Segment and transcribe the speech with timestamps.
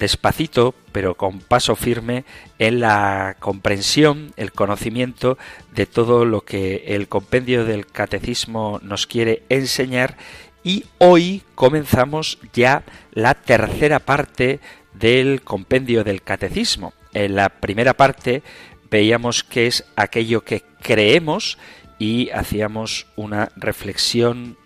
[0.00, 2.24] despacito, pero con paso firme,
[2.58, 5.38] en la comprensión, el conocimiento
[5.72, 10.16] de todo lo que el compendio del catecismo nos quiere enseñar
[10.64, 14.58] y hoy comenzamos ya la tercera parte
[14.94, 16.92] del compendio del catecismo.
[17.14, 18.42] En la primera parte
[18.90, 21.58] veíamos qué es aquello que creemos
[21.98, 24.56] y hacíamos una reflexión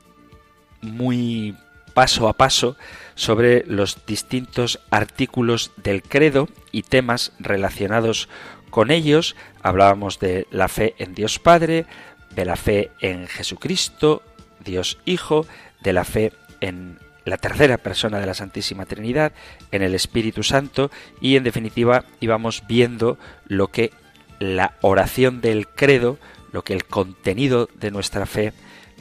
[0.80, 1.56] muy
[1.95, 2.77] paso a paso
[3.14, 8.28] sobre los distintos artículos del credo y temas relacionados
[8.70, 9.36] con ellos.
[9.62, 11.86] Hablábamos de la fe en Dios Padre,
[12.34, 14.23] de la fe en Jesucristo,
[14.64, 15.47] Dios Hijo,
[15.83, 19.33] de la fe en la tercera persona de la Santísima Trinidad,
[19.70, 23.92] en el Espíritu Santo y en definitiva íbamos viendo lo que
[24.41, 26.19] la oración del credo,
[26.53, 28.53] lo que el contenido de nuestra fe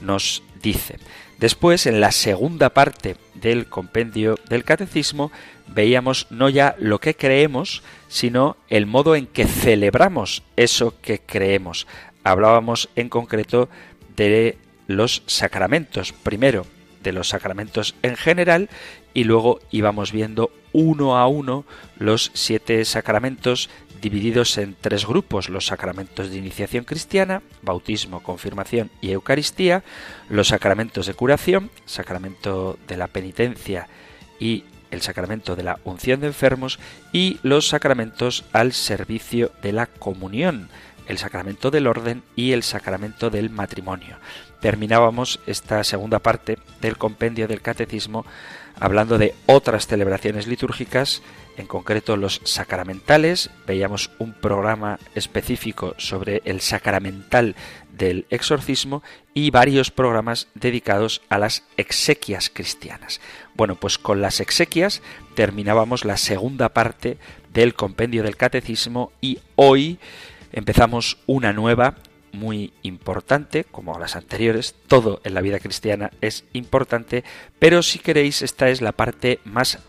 [0.01, 0.99] nos dice.
[1.43, 5.29] Después, en la segunda parte del compendio del catecismo,
[5.67, 11.85] veíamos no ya lo que creemos, sino el modo en que celebramos eso que creemos.
[12.23, 13.67] Hablábamos en concreto
[14.15, 16.13] de los sacramentos.
[16.13, 16.65] Primero,
[17.03, 18.69] de los sacramentos en general
[19.13, 21.65] y luego íbamos viendo uno a uno
[21.97, 23.69] los siete sacramentos
[24.01, 29.83] divididos en tres grupos, los sacramentos de iniciación cristiana, bautismo, confirmación y Eucaristía,
[30.29, 33.87] los sacramentos de curación, sacramento de la penitencia
[34.41, 36.79] y el sacramento de la unción de enfermos
[37.13, 40.69] y los sacramentos al servicio de la comunión,
[41.07, 44.17] el sacramento del orden y el sacramento del matrimonio.
[44.59, 48.25] Terminábamos esta segunda parte del compendio del catecismo
[48.79, 51.21] hablando de otras celebraciones litúrgicas
[51.57, 53.49] en concreto los sacramentales.
[53.67, 57.55] Veíamos un programa específico sobre el sacramental
[57.91, 59.03] del exorcismo
[59.33, 63.21] y varios programas dedicados a las exequias cristianas.
[63.55, 65.01] Bueno, pues con las exequias
[65.35, 67.17] terminábamos la segunda parte
[67.53, 69.99] del compendio del catecismo y hoy
[70.51, 71.95] empezamos una nueva
[72.33, 77.23] muy importante, como las anteriores, todo en la vida cristiana es importante,
[77.59, 79.79] pero si queréis esta es la parte más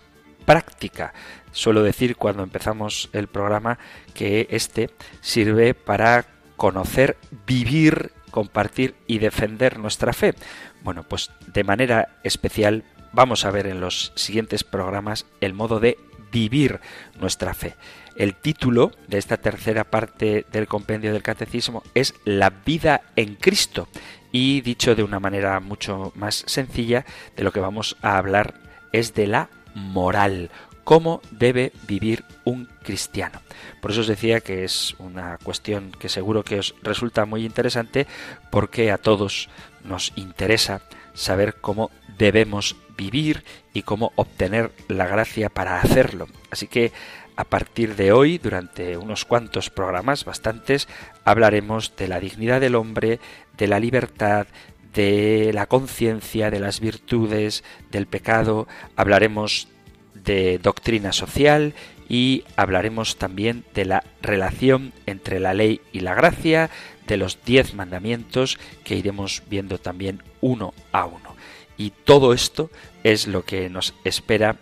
[0.46, 1.12] práctica
[1.54, 3.78] Suelo decir cuando empezamos el programa
[4.12, 4.90] que este
[5.20, 7.16] sirve para conocer,
[7.46, 10.34] vivir, compartir y defender nuestra fe.
[10.82, 15.96] Bueno, pues de manera especial vamos a ver en los siguientes programas el modo de
[16.32, 16.80] vivir
[17.20, 17.76] nuestra fe.
[18.16, 23.88] El título de esta tercera parte del compendio del catecismo es La vida en Cristo
[24.30, 27.04] y dicho de una manera mucho más sencilla,
[27.36, 28.54] de lo que vamos a hablar
[28.92, 30.50] es de la moral,
[30.84, 33.40] cómo debe vivir un cristiano.
[33.80, 38.06] Por eso os decía que es una cuestión que seguro que os resulta muy interesante
[38.50, 39.48] porque a todos
[39.82, 40.82] nos interesa
[41.14, 46.28] saber cómo debemos vivir y cómo obtener la gracia para hacerlo.
[46.50, 46.92] Así que
[47.36, 50.88] a partir de hoy, durante unos cuantos programas, bastantes,
[51.24, 53.18] hablaremos de la dignidad del hombre,
[53.56, 54.46] de la libertad,
[54.94, 59.68] de la conciencia, de las virtudes, del pecado, hablaremos
[60.14, 61.74] de doctrina social
[62.08, 66.70] y hablaremos también de la relación entre la ley y la gracia,
[67.06, 71.36] de los diez mandamientos que iremos viendo también uno a uno.
[71.76, 72.70] Y todo esto
[73.02, 74.56] es lo que nos espera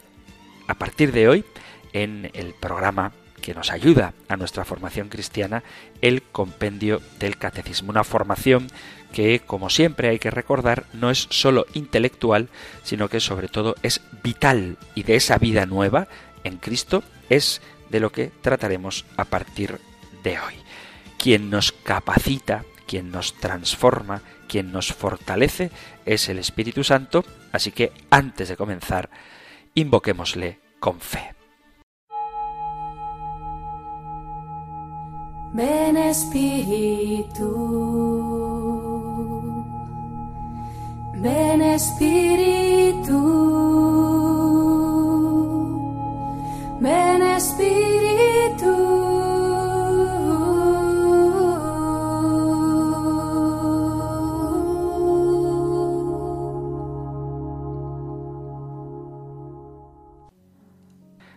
[0.66, 1.44] a partir de hoy
[1.92, 3.12] en el programa
[3.42, 5.62] que nos ayuda a nuestra formación cristiana,
[6.00, 7.90] el compendio del catecismo.
[7.90, 8.68] Una formación
[9.12, 12.48] que, como siempre hay que recordar, no es sólo intelectual,
[12.82, 16.08] sino que sobre todo es vital y de esa vida nueva
[16.44, 17.60] en Cristo es
[17.90, 19.78] de lo que trataremos a partir
[20.22, 20.54] de hoy.
[21.18, 25.70] Quien nos capacita, quien nos transforma, quien nos fortalece
[26.06, 29.10] es el Espíritu Santo, así que antes de comenzar,
[29.74, 31.41] invoquémosle con fe.
[35.54, 37.44] Ven Espíritu,
[41.16, 43.20] ven Espíritu,
[46.80, 48.72] ven Espíritu.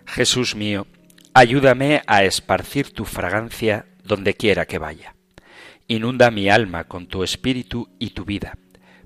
[0.06, 0.88] Jesús mío,
[1.34, 5.16] ayúdame a esparcir tu fragancia donde quiera que vaya.
[5.88, 8.58] Inunda mi alma con tu espíritu y tu vida.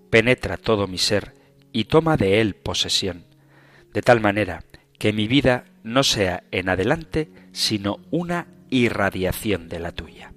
[0.10, 1.34] Penetra todo mi ser
[1.72, 3.26] y toma de él posesión,
[3.94, 4.64] de tal manera
[4.98, 10.34] que mi vida no sea en adelante sino una irradiación de la tuya.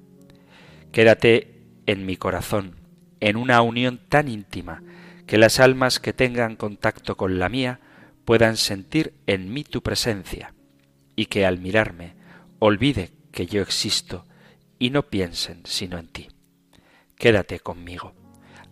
[0.90, 2.76] Quédate en mi corazón,
[3.20, 4.82] en una unión tan íntima
[5.26, 7.80] que las almas que tengan contacto con la mía
[8.24, 10.54] puedan sentir en mí tu presencia
[11.16, 12.14] y que al mirarme
[12.58, 14.26] olvide que yo existo
[14.82, 16.26] y no piensen sino en ti.
[17.16, 18.14] Quédate conmigo.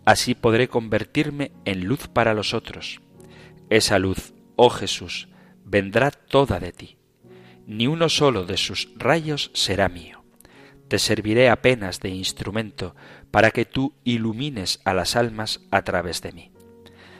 [0.03, 2.99] Así podré convertirme en luz para los otros.
[3.69, 5.29] Esa luz, oh Jesús,
[5.63, 6.97] vendrá toda de ti.
[7.65, 10.25] Ni uno solo de sus rayos será mío.
[10.89, 12.93] Te serviré apenas de instrumento
[13.31, 16.51] para que tú ilumines a las almas a través de mí.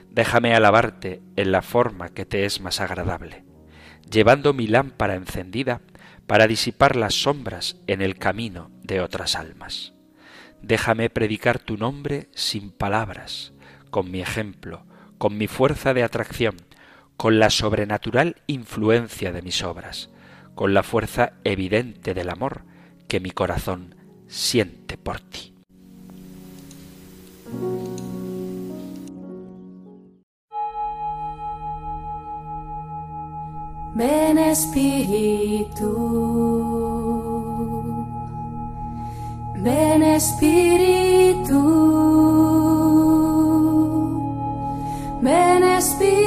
[0.10, 3.46] Déjame alabarte en la forma que te es más agradable,
[4.12, 5.80] llevando mi lámpara encendida
[6.32, 9.92] para disipar las sombras en el camino de otras almas.
[10.62, 13.52] Déjame predicar tu nombre sin palabras,
[13.90, 14.86] con mi ejemplo,
[15.18, 16.56] con mi fuerza de atracción,
[17.18, 20.10] con la sobrenatural influencia de mis obras,
[20.56, 22.64] con la fuerza evidente del amor
[23.10, 23.98] que mi corazón
[24.30, 25.54] siente por ti.
[33.94, 35.92] Ven Espíritu,
[39.58, 41.62] ven Espíritu,
[45.22, 46.22] ven Espíritu.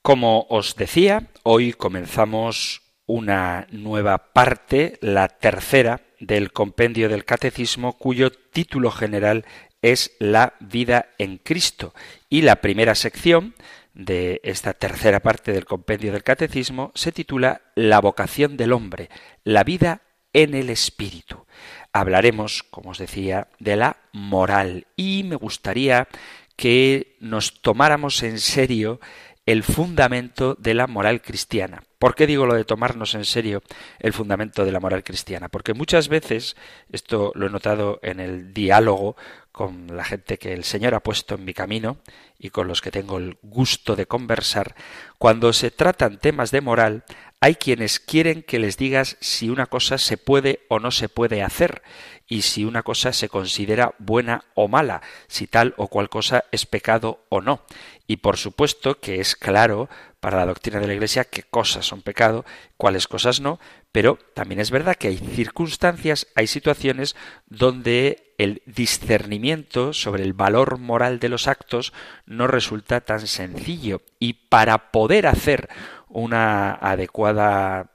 [0.00, 8.30] Como os decía, hoy comenzamos una nueva parte, la tercera del compendio del catecismo, cuyo
[8.30, 9.44] título general
[9.82, 11.92] es La vida en Cristo.
[12.28, 13.54] Y la primera sección
[13.94, 19.10] de esta tercera parte del compendio del catecismo se titula La vocación del hombre,
[19.42, 20.02] la vida
[20.32, 21.46] en el espíritu.
[21.92, 26.06] Hablaremos, como os decía, de la moral y me gustaría
[26.54, 29.00] que nos tomáramos en serio
[29.46, 31.82] el fundamento de la moral cristiana.
[31.98, 33.62] ¿Por qué digo lo de tomarnos en serio
[33.98, 35.48] el fundamento de la moral cristiana?
[35.48, 36.56] Porque muchas veces,
[36.90, 39.16] esto lo he notado en el diálogo
[39.52, 41.98] con la gente que el Señor ha puesto en mi camino
[42.38, 44.74] y con los que tengo el gusto de conversar,
[45.18, 47.04] cuando se tratan temas de moral,
[47.40, 51.42] hay quienes quieren que les digas si una cosa se puede o no se puede
[51.42, 51.82] hacer
[52.28, 56.66] y si una cosa se considera buena o mala, si tal o cual cosa es
[56.66, 57.62] pecado o no.
[58.06, 59.88] Y por supuesto que es claro
[60.20, 62.44] para la doctrina de la Iglesia qué cosas son pecado,
[62.76, 63.58] cuáles cosas no,
[63.90, 67.16] pero también es verdad que hay circunstancias, hay situaciones
[67.46, 71.92] donde el discernimiento sobre el valor moral de los actos
[72.26, 75.68] no resulta tan sencillo y para poder hacer
[76.10, 77.92] una adecuada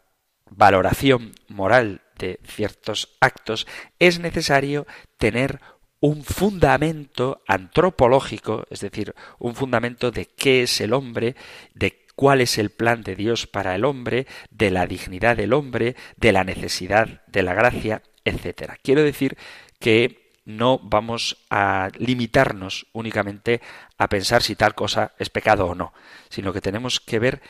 [0.49, 3.67] valoración moral de ciertos actos,
[3.99, 5.59] es necesario tener
[5.99, 11.35] un fundamento antropológico, es decir, un fundamento de qué es el hombre,
[11.73, 15.95] de cuál es el plan de Dios para el hombre, de la dignidad del hombre,
[16.15, 18.73] de la necesidad de la gracia, etc.
[18.81, 19.37] Quiero decir
[19.79, 23.61] que no vamos a limitarnos únicamente
[23.97, 25.93] a pensar si tal cosa es pecado o no,
[26.29, 27.41] sino que tenemos que ver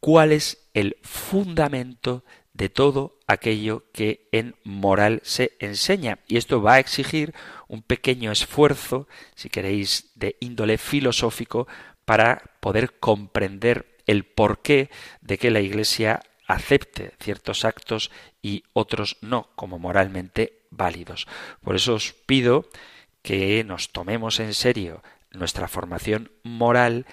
[0.00, 6.18] cuál es el fundamento de todo aquello que en moral se enseña.
[6.26, 7.34] Y esto va a exigir
[7.68, 11.68] un pequeño esfuerzo, si queréis, de índole filosófico,
[12.04, 14.90] para poder comprender el porqué
[15.20, 18.10] de que la Iglesia acepte ciertos actos
[18.42, 21.28] y otros no como moralmente válidos.
[21.62, 22.68] Por eso os pido
[23.22, 27.06] que nos tomemos en serio nuestra formación moral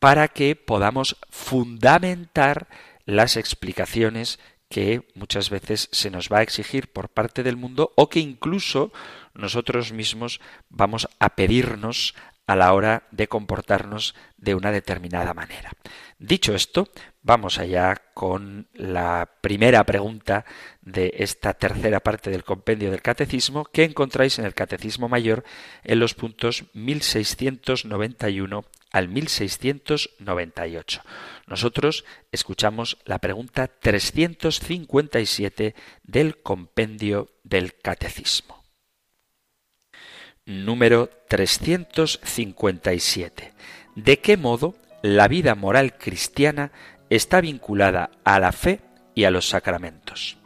[0.00, 2.66] para que podamos fundamentar
[3.04, 8.08] las explicaciones que muchas veces se nos va a exigir por parte del mundo o
[8.08, 8.92] que incluso
[9.34, 12.14] nosotros mismos vamos a pedirnos
[12.46, 15.70] a la hora de comportarnos de una determinada manera.
[16.22, 16.86] Dicho esto,
[17.22, 20.44] vamos allá con la primera pregunta
[20.82, 25.44] de esta tercera parte del compendio del catecismo que encontráis en el Catecismo Mayor
[25.82, 31.00] en los puntos 1691 al 1698.
[31.46, 38.62] Nosotros escuchamos la pregunta 357 del compendio del Catecismo.
[40.44, 43.54] Número 357.
[43.94, 46.72] ¿De qué modo la vida moral cristiana
[47.08, 48.80] está vinculada a la fe
[49.14, 50.38] y a los sacramentos?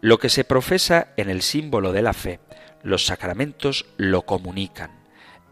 [0.00, 2.40] Lo que se profesa en el símbolo de la fe,
[2.82, 4.90] los sacramentos lo comunican.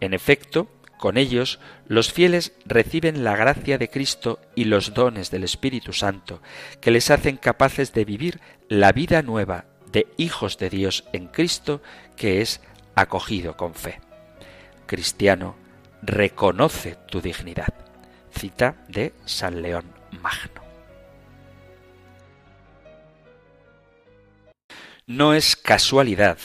[0.01, 5.45] En efecto, con ellos los fieles reciben la gracia de Cristo y los dones del
[5.45, 6.41] Espíritu Santo,
[6.81, 11.83] que les hacen capaces de vivir la vida nueva de hijos de Dios en Cristo,
[12.17, 12.61] que es
[12.95, 14.01] acogido con fe.
[14.87, 15.57] Cristiano,
[16.03, 17.84] reconoce tu dignidad.
[18.39, 19.85] Cita de San León
[20.21, 20.63] Magno.
[25.07, 26.39] No es casualidad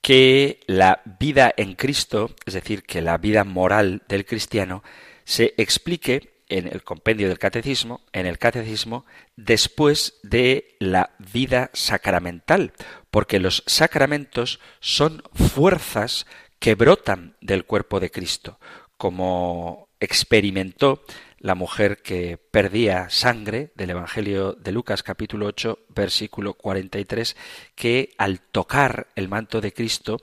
[0.00, 4.82] que la vida en Cristo, es decir, que la vida moral del cristiano,
[5.24, 9.04] se explique en el compendio del catecismo, en el catecismo,
[9.36, 12.72] después de la vida sacramental,
[13.10, 16.26] porque los sacramentos son fuerzas
[16.58, 18.58] que brotan del cuerpo de Cristo,
[18.96, 21.02] como experimentó
[21.40, 27.36] la mujer que perdía sangre del Evangelio de Lucas capítulo 8 versículo 43,
[27.74, 30.18] que al tocar el manto de Cristo,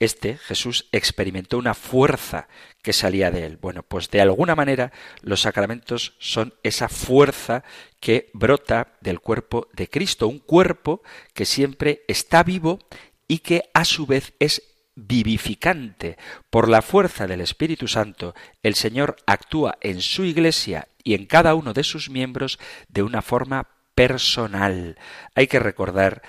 [0.00, 2.48] este, Jesús, experimentó una fuerza
[2.82, 3.56] que salía de él.
[3.56, 4.92] Bueno, pues de alguna manera
[5.22, 7.64] los sacramentos son esa fuerza
[8.00, 11.02] que brota del cuerpo de Cristo, un cuerpo
[11.32, 12.80] que siempre está vivo
[13.28, 16.16] y que a su vez es vivificante.
[16.50, 21.54] Por la fuerza del Espíritu Santo, el Señor actúa en su Iglesia y en cada
[21.54, 22.58] uno de sus miembros
[22.88, 24.98] de una forma personal.
[25.34, 26.22] Hay que recordar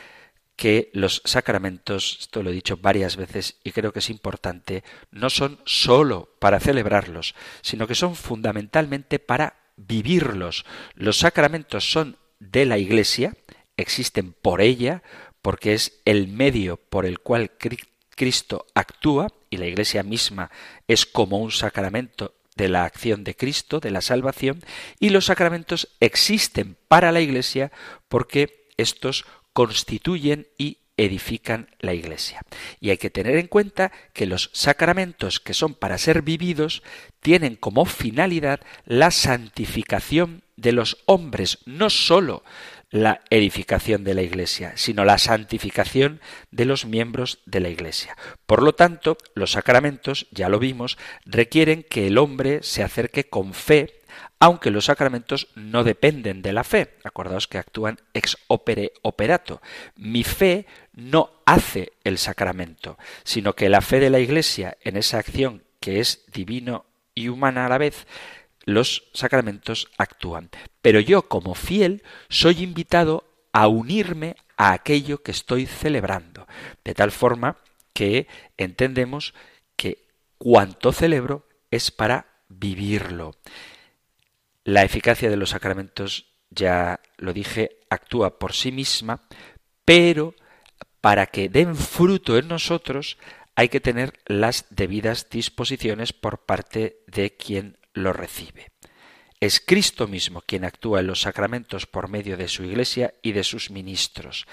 [0.56, 5.30] que los sacramentos, esto lo he dicho varias veces y creo que es importante, no
[5.30, 10.66] son sólo para celebrarlos, sino que son fundamentalmente para vivirlos.
[10.94, 13.36] Los sacramentos son de la Iglesia,
[13.76, 15.04] existen por ella,
[15.42, 17.52] porque es el medio por el cual
[18.16, 20.50] Cristo actúa y la Iglesia misma
[20.88, 24.64] es como un sacramento de la acción de Cristo, de la salvación,
[25.00, 27.72] y los sacramentos existen para la Iglesia
[28.08, 32.42] porque estos constituyen y edifican la Iglesia.
[32.80, 36.84] Y hay que tener en cuenta que los sacramentos que son para ser vividos
[37.20, 42.44] tienen como finalidad la santificación de los hombres, no sólo
[42.96, 46.22] la edificación de la Iglesia, sino la santificación
[46.52, 48.16] de los miembros de la Iglesia.
[48.46, 53.54] Por lo tanto, los sacramentos, ya lo vimos, requieren que el hombre se acerque con
[53.54, 54.02] fe,
[54.40, 56.96] aunque los sacramentos no dependen de la fe.
[57.04, 59.62] Acordaos que actúan ex opere operato.
[59.96, 65.18] Mi fe no hace el sacramento, sino que la fe de la Iglesia en esa
[65.18, 68.08] acción que es divino y humana a la vez,
[68.66, 70.50] los sacramentos actúan.
[70.82, 76.48] Pero yo como fiel soy invitado a unirme a aquello que estoy celebrando,
[76.84, 77.58] de tal forma
[77.94, 79.34] que entendemos
[79.78, 80.06] que
[80.38, 83.36] cuanto celebro es para vivirlo.
[84.64, 89.22] La eficacia de los sacramentos, ya lo dije, actúa por sí misma,
[89.86, 90.34] pero
[91.02, 93.18] para que den fruto en nosotros
[93.56, 98.68] hay que tener las debidas disposiciones por parte de quien lo recibe.
[99.40, 103.44] Es Cristo mismo quien actúa en los sacramentos por medio de su Iglesia y de
[103.44, 104.46] sus ministros.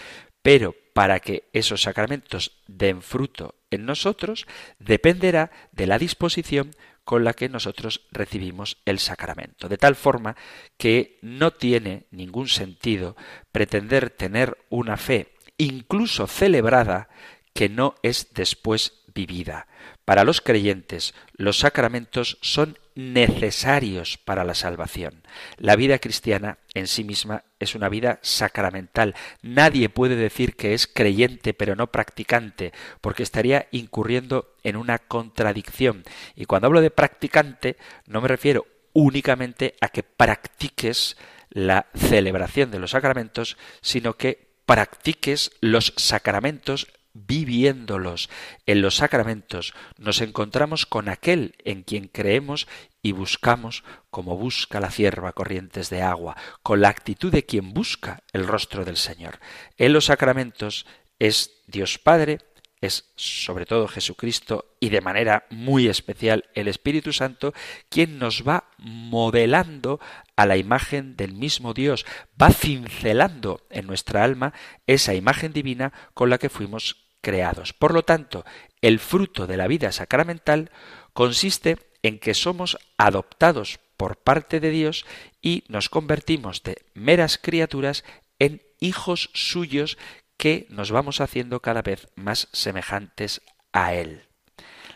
[0.42, 4.46] Pero para que esos sacramentos den fruto en nosotros,
[4.78, 6.72] dependerá de la disposición
[7.04, 9.68] con la que nosotros recibimos el sacramento.
[9.68, 10.36] De tal forma
[10.76, 13.16] que no tiene ningún sentido
[13.50, 17.08] pretender tener una fe, incluso celebrada,
[17.54, 19.66] que no es después vivida.
[20.04, 25.22] Para los creyentes, los sacramentos son necesarios para la salvación.
[25.56, 29.14] La vida cristiana en sí misma es una vida sacramental.
[29.42, 36.04] Nadie puede decir que es creyente pero no practicante, porque estaría incurriendo en una contradicción.
[36.36, 41.16] Y cuando hablo de practicante, no me refiero únicamente a que practiques
[41.50, 48.30] la celebración de los sacramentos, sino que practiques los sacramentos viviéndolos.
[48.66, 52.66] En los sacramentos nos encontramos con aquel en quien creemos
[53.02, 58.22] y buscamos como busca la cierva corrientes de agua, con la actitud de quien busca
[58.32, 59.40] el rostro del Señor.
[59.76, 60.86] En los sacramentos
[61.18, 62.38] es Dios Padre,
[62.82, 67.54] es sobre todo Jesucristo y de manera muy especial el Espíritu Santo
[67.88, 70.00] quien nos va modelando
[70.34, 72.04] a la imagen del mismo Dios,
[72.40, 74.52] va cincelando en nuestra alma
[74.88, 77.72] esa imagen divina con la que fuimos creados.
[77.72, 78.44] Por lo tanto,
[78.82, 80.70] el fruto de la vida sacramental
[81.14, 85.06] consiste en que somos adoptados por parte de Dios
[85.40, 88.04] y nos convertimos de meras criaturas
[88.38, 89.96] en hijos suyos
[90.36, 94.24] que nos vamos haciendo cada vez más semejantes a Él.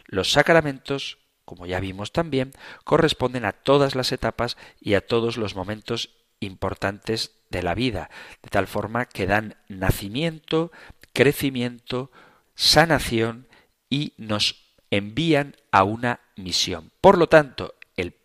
[0.06, 2.52] Los sacramentos, como ya vimos también,
[2.84, 8.10] corresponden a todas las etapas y a todos los momentos importantes de la vida,
[8.42, 10.72] de tal forma que dan nacimiento,
[11.16, 12.10] crecimiento,
[12.54, 13.48] sanación
[13.88, 16.92] y nos envían a una misión.
[17.00, 18.16] Por lo tanto, el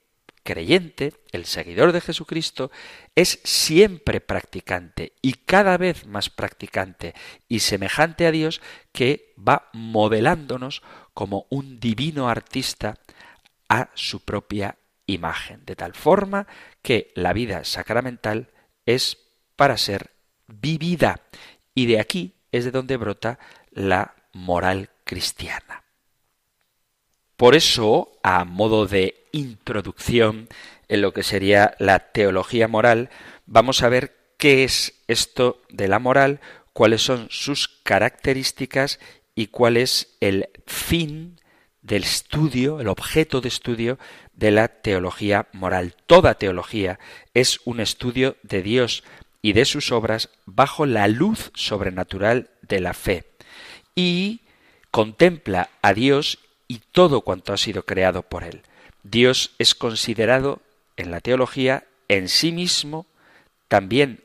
[0.43, 2.69] creyente, el seguidor de Jesucristo,
[3.15, 7.15] es siempre practicante y cada vez más practicante
[7.47, 8.59] y semejante a Dios
[8.91, 10.83] que va modelándonos
[11.13, 12.97] como un divino artista
[13.69, 16.45] a su propia imagen, de tal forma
[16.81, 18.49] que la vida sacramental
[18.85, 19.17] es
[19.55, 20.11] para ser
[20.47, 21.21] vivida
[21.73, 23.39] y de aquí es de donde brota
[23.71, 25.83] la moral cristiana.
[27.37, 30.47] Por eso, a modo de introducción
[30.87, 33.09] en lo que sería la teología moral,
[33.45, 36.39] vamos a ver qué es esto de la moral,
[36.73, 38.99] cuáles son sus características
[39.35, 41.39] y cuál es el fin
[41.81, 43.97] del estudio, el objeto de estudio
[44.33, 45.95] de la teología moral.
[46.05, 46.99] Toda teología
[47.33, 49.03] es un estudio de Dios
[49.41, 53.25] y de sus obras bajo la luz sobrenatural de la fe
[53.95, 54.41] y
[54.91, 58.61] contempla a Dios y todo cuanto ha sido creado por él.
[59.03, 60.61] Dios es considerado
[60.97, 63.07] en la teología en sí mismo,
[63.67, 64.21] también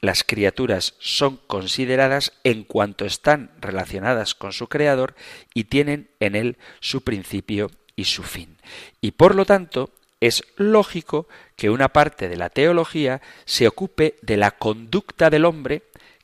[0.00, 5.14] las criaturas son consideradas en cuanto están relacionadas con su Creador
[5.54, 8.58] y tienen en él su principio y su fin.
[9.00, 9.90] Y por lo tanto,
[10.22, 11.26] es lógico
[11.56, 15.82] que una parte de la teología se ocupe de la conducta del hombre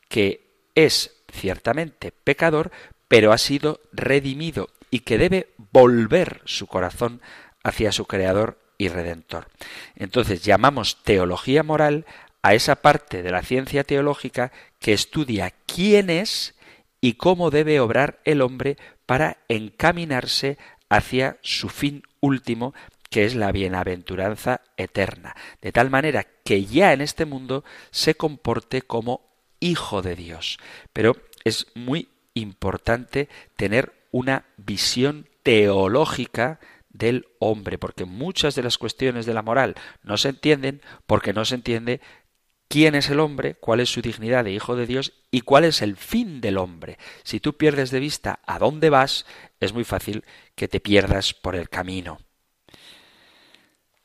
[0.09, 2.71] que es ciertamente pecador,
[3.09, 7.21] pero ha sido redimido y que debe volver su corazón
[7.65, 9.49] hacia su Creador y Redentor.
[9.97, 12.07] Entonces llamamos teología moral
[12.43, 16.55] a esa parte de la ciencia teológica que estudia quién es
[17.01, 20.57] y cómo debe obrar el hombre para encaminarse
[20.89, 22.75] hacia su fin último,
[23.11, 28.83] que es la bienaventuranza eterna, de tal manera que ya en este mundo se comporte
[28.83, 29.29] como
[29.61, 30.59] hijo de Dios.
[30.93, 39.27] Pero es muy importante tener una visión teológica del hombre, porque muchas de las cuestiones
[39.27, 42.01] de la moral no se entienden porque no se entiende
[42.69, 45.81] quién es el hombre, cuál es su dignidad de hijo de Dios y cuál es
[45.81, 46.99] el fin del hombre.
[47.23, 49.27] Si tú pierdes de vista a dónde vas,
[49.61, 52.19] es muy fácil que te pierdas por el camino.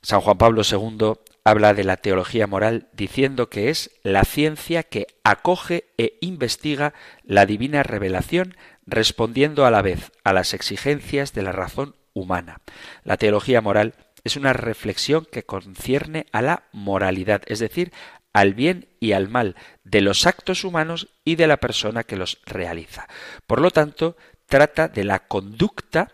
[0.04, 1.14] San Juan Pablo II
[1.46, 7.46] habla de la teología moral diciendo que es la ciencia que acoge e investiga la
[7.46, 12.60] divina revelación respondiendo a la vez a las exigencias de la razón humana.
[13.06, 13.94] La teología moral
[14.26, 17.94] es una reflexión que concierne a la moralidad, es decir,
[18.34, 22.42] al bien y al mal de los actos humanos y de la persona que los
[22.46, 23.08] realiza.
[23.48, 26.12] Por lo tanto, trata de la conducta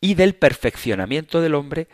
[0.00, 1.88] y del perfeccionamiento del hombre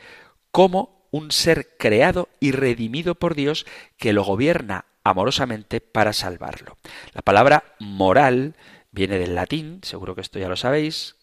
[0.50, 3.66] como un ser creado y redimido por Dios
[3.96, 6.76] que lo gobierna amorosamente para salvarlo.
[7.12, 8.54] La palabra moral
[8.90, 11.16] viene del latín, seguro que esto ya lo sabéis,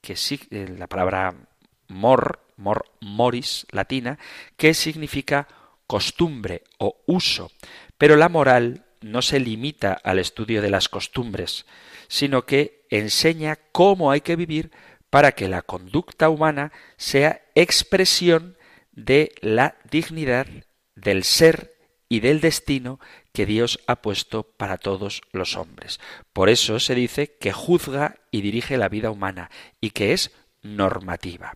[0.00, 1.34] que sí, eh, la palabra
[1.88, 4.18] mor, mor moris latina,
[4.56, 5.48] que significa
[5.86, 7.50] costumbre o uso.
[7.98, 11.66] Pero la moral no se limita al estudio de las costumbres,
[12.08, 14.70] sino que enseña cómo hay que vivir
[15.10, 18.56] para que la conducta humana sea expresión
[18.92, 20.46] de la dignidad
[20.94, 21.74] del ser
[22.08, 22.98] y del destino
[23.32, 26.00] que Dios ha puesto para todos los hombres.
[26.32, 29.50] Por eso se dice que juzga y dirige la vida humana
[29.80, 31.54] y que es normativa.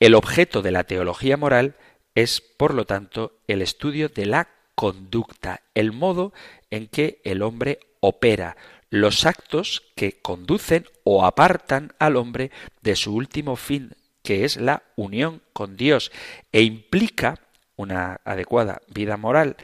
[0.00, 1.76] El objeto de la teología moral
[2.14, 6.32] es, por lo tanto, el estudio de la conducta, el modo
[6.70, 8.56] en que el hombre opera,
[8.90, 12.50] los actos que conducen o apartan al hombre
[12.82, 16.10] de su último fin, que es la unión con Dios,
[16.50, 17.38] e implica
[17.76, 19.56] una adecuada vida moral,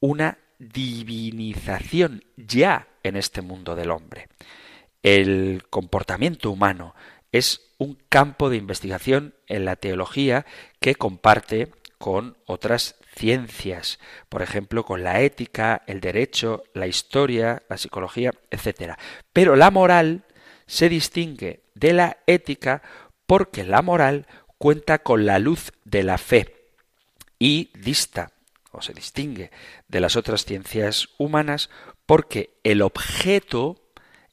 [0.00, 4.28] una divinización ya en este mundo del hombre.
[5.02, 6.94] El comportamiento humano
[7.30, 10.46] es un campo de investigación en la teología
[10.80, 17.76] que comparte con otras ciencias, por ejemplo, con la ética, el derecho, la historia, la
[17.76, 18.94] psicología, etc.
[19.32, 20.24] Pero la moral
[20.66, 22.82] se distingue de la ética
[23.28, 26.56] porque la moral cuenta con la luz de la fe
[27.38, 28.32] y dista
[28.72, 29.50] o se distingue
[29.86, 31.68] de las otras ciencias humanas
[32.06, 33.76] porque el objeto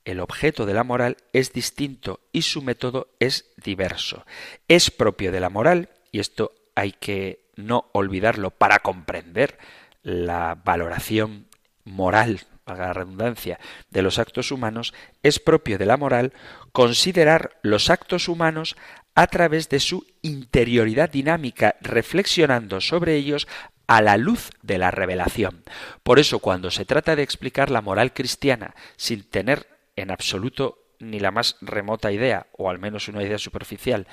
[0.06, 4.24] el objeto de la moral es distinto y su método es diverso.
[4.68, 9.58] Es propio de la moral, y esto hay que no olvidarlo para comprender
[10.04, 11.48] la valoración
[11.86, 12.42] moral,
[12.74, 13.60] la redundancia,
[13.92, 16.34] de los actos humanos, es propio de la moral
[16.72, 18.76] considerar los actos humanos
[19.14, 23.48] a través de su interioridad dinámica, reflexionando sobre ellos
[23.88, 25.64] a la luz de la revelación.
[26.04, 31.20] Por eso, cuando se trata de explicar la moral cristiana sin tener en absoluto ni
[31.20, 34.08] la más remota idea, o al menos una idea superficial,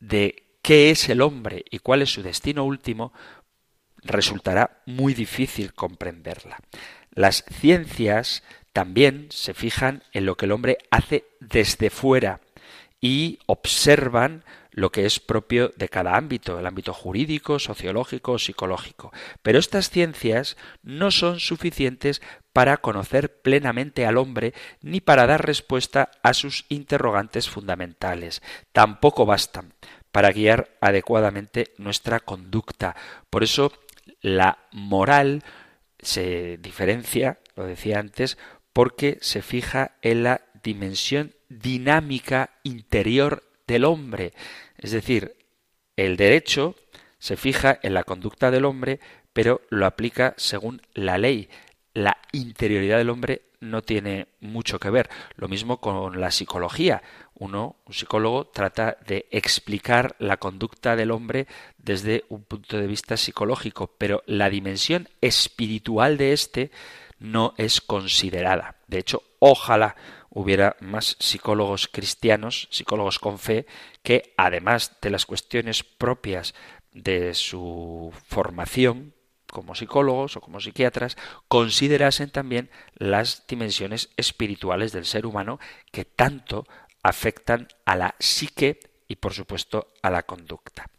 [0.00, 3.12] de qué es el hombre y cuál es su destino último,
[4.02, 6.58] resultará muy difícil comprenderla.
[7.12, 12.40] Las ciencias también se fijan en lo que el hombre hace desde fuera
[13.00, 19.12] y observan lo que es propio de cada ámbito, el ámbito jurídico, sociológico, psicológico.
[19.42, 26.12] Pero estas ciencias no son suficientes para conocer plenamente al hombre ni para dar respuesta
[26.22, 28.42] a sus interrogantes fundamentales.
[28.72, 29.74] Tampoco bastan
[30.12, 32.94] para guiar adecuadamente nuestra conducta.
[33.30, 33.72] Por eso
[34.20, 35.42] la moral
[36.00, 38.38] se diferencia, lo decía antes,
[38.72, 44.32] porque se fija en la dimensión dinámica interior del hombre.
[44.76, 45.36] Es decir,
[45.96, 46.76] el derecho
[47.18, 49.00] se fija en la conducta del hombre,
[49.32, 51.48] pero lo aplica según la ley.
[51.94, 55.10] La interioridad del hombre no tiene mucho que ver.
[55.36, 57.02] Lo mismo con la psicología.
[57.38, 61.46] Uno, un psicólogo, trata de explicar la conducta del hombre
[61.78, 66.70] desde un punto de vista psicológico, pero la dimensión espiritual de éste
[67.20, 68.76] no es considerada.
[68.88, 69.94] De hecho, ojalá
[70.30, 73.66] hubiera más psicólogos cristianos, psicólogos con fe,
[74.02, 76.54] que además de las cuestiones propias
[76.92, 79.14] de su formación
[79.50, 81.16] como psicólogos o como psiquiatras,
[81.48, 85.58] considerasen también las dimensiones espirituales del ser humano
[85.90, 86.66] que tanto
[87.08, 90.90] afectan a la psique y por supuesto a la conducta.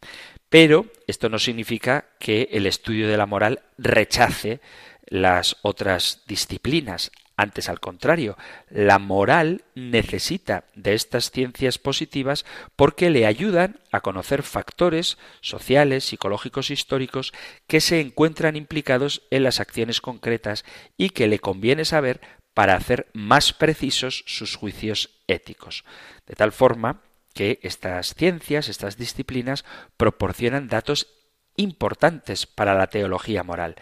[0.49, 4.59] Pero esto no significa que el estudio de la moral rechace
[5.05, 7.11] las otras disciplinas.
[7.37, 8.35] Antes, al contrario,
[8.69, 12.45] la moral necesita de estas ciencias positivas
[12.75, 17.31] porque le ayudan a conocer factores sociales, psicológicos, históricos
[17.65, 20.65] que se encuentran implicados en las acciones concretas
[20.97, 22.19] y que le conviene saber
[22.59, 25.85] para hacer más precisos sus juicios éticos.
[26.27, 29.63] De tal forma que estas ciencias, estas disciplinas,
[29.95, 31.07] proporcionan datos
[31.55, 33.77] importantes para la teología moral.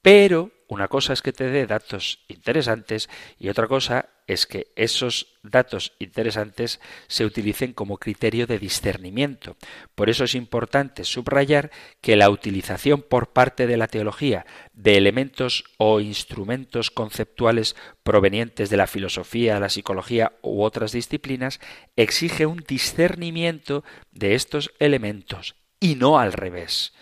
[0.00, 5.38] Pero una cosa es que te dé datos interesantes y otra cosa es que esos
[5.42, 9.56] datos interesantes se utilicen como criterio de discernimiento.
[9.94, 15.64] Por eso es importante subrayar que la utilización por parte de la teología de elementos
[15.78, 21.60] o instrumentos conceptuales provenientes de la filosofía, la psicología u otras disciplinas
[21.96, 26.92] exige un discernimiento de estos elementos y no al revés.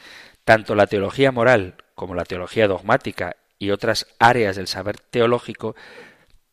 [0.44, 5.76] Tanto la teología moral como la teología dogmática y otras áreas del saber teológico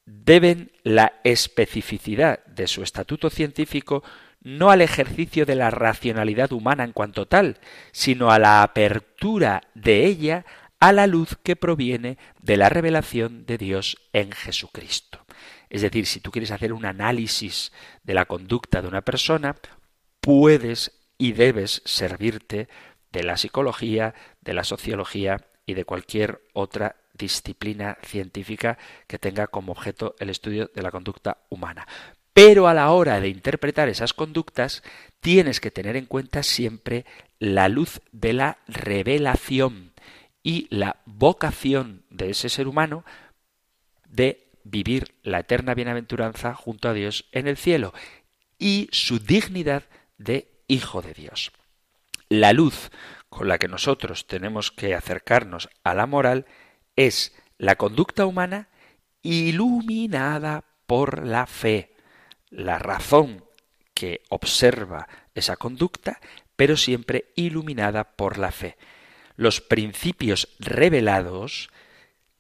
[0.08, 4.04] deben la especificidad de su estatuto científico
[4.42, 7.60] no al ejercicio de la racionalidad humana en cuanto tal,
[7.92, 10.46] sino a la apertura de ella
[10.80, 15.26] a la luz que proviene de la revelación de Dios en Jesucristo.
[15.70, 19.58] Es decir, si tú quieres hacer un análisis de la conducta de una persona,
[20.22, 22.70] puedes y debes servirte
[23.12, 28.78] de la psicología, de la sociología y de cualquier otra disciplina científica
[29.08, 31.88] que tenga como objeto el estudio de la conducta humana.
[32.34, 34.84] Pero a la hora de interpretar esas conductas,
[35.22, 37.06] tienes que tener en cuenta siempre
[37.40, 39.94] la luz de la revelación
[40.44, 43.04] y la vocación de ese ser humano
[44.08, 47.94] de vivir la eterna bienaventuranza junto a Dios en el cielo
[48.60, 49.84] y su dignidad
[50.18, 51.52] de hijo de Dios.
[52.30, 52.92] La luz
[53.30, 56.46] con la que nosotros tenemos que acercarnos a la moral
[56.98, 58.68] es la conducta humana
[59.22, 61.94] iluminada por la fe,
[62.50, 63.46] la razón
[63.94, 66.20] que observa esa conducta,
[66.56, 68.78] pero siempre iluminada por la fe.
[69.36, 71.70] Los principios revelados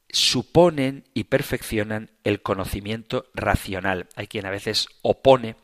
[0.09, 4.07] suponen y perfeccionan el conocimiento racional.
[4.15, 5.55] Hay quien a veces opone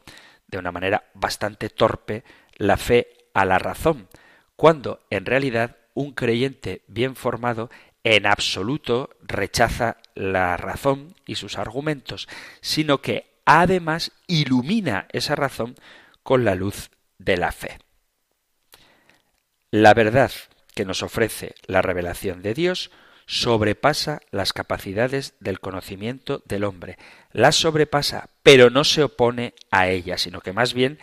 [0.48, 2.24] de una manera bastante torpe
[2.58, 4.08] la fe a la razón,
[4.56, 7.70] cuando en realidad un creyente bien formado
[8.04, 12.28] en absoluto rechaza la razón y sus argumentos,
[12.62, 15.76] sino que además ilumina esa razón
[16.22, 17.80] con la luz de la fe.
[19.72, 20.32] La verdad
[20.76, 22.92] que nos ofrece la revelación de Dios
[23.26, 26.98] sobrepasa las capacidades del conocimiento del hombre,
[27.32, 31.00] las sobrepasa, pero no se opone a ella, sino que más bien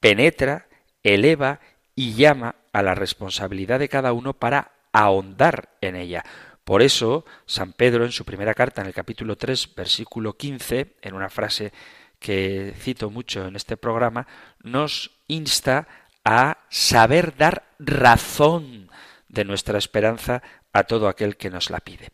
[0.00, 0.66] penetra,
[1.02, 1.60] eleva
[1.94, 6.24] y llama a la responsabilidad de cada uno para ahondar en ella.
[6.64, 11.14] Por eso, San Pedro en su primera carta, en el capítulo 3, versículo 15, en
[11.14, 11.72] una frase
[12.18, 14.28] que cito mucho en este programa,
[14.62, 15.88] nos insta
[16.24, 18.90] a saber dar razón
[19.28, 22.10] de nuestra esperanza a todo aquel que nos la pide.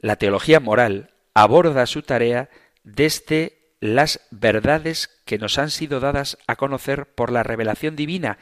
[0.00, 2.48] La teología moral aborda su tarea
[2.84, 8.38] desde las verdades que nos han sido dadas a conocer por la revelación divina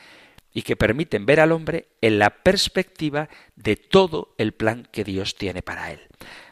[0.53, 5.37] y que permiten ver al hombre en la perspectiva de todo el plan que Dios
[5.37, 6.01] tiene para él.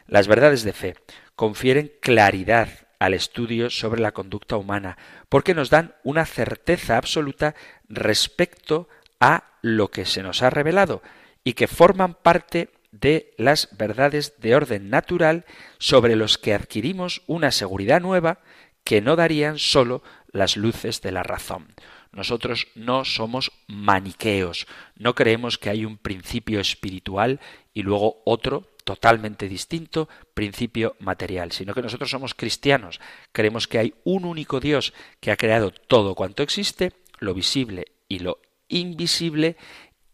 [0.07, 0.95] Las verdades de fe
[1.37, 7.55] confieren claridad al estudio sobre la conducta humana, porque nos dan una certeza absoluta
[7.89, 8.89] respecto
[9.21, 11.03] a lo que se nos ha revelado
[11.43, 15.45] y que forman parte de las verdades de orden natural
[15.79, 18.41] sobre los que adquirimos una seguridad nueva
[18.85, 21.75] que no darían sólo las luces de la razón.
[22.13, 27.41] Nosotros no somos maniqueos, no creemos que hay un principio espiritual
[27.73, 33.95] y luego otro totalmente distinto principio material, sino que nosotros somos cristianos, creemos que hay
[34.03, 39.57] un único Dios que ha creado todo cuanto existe, lo visible y lo invisible,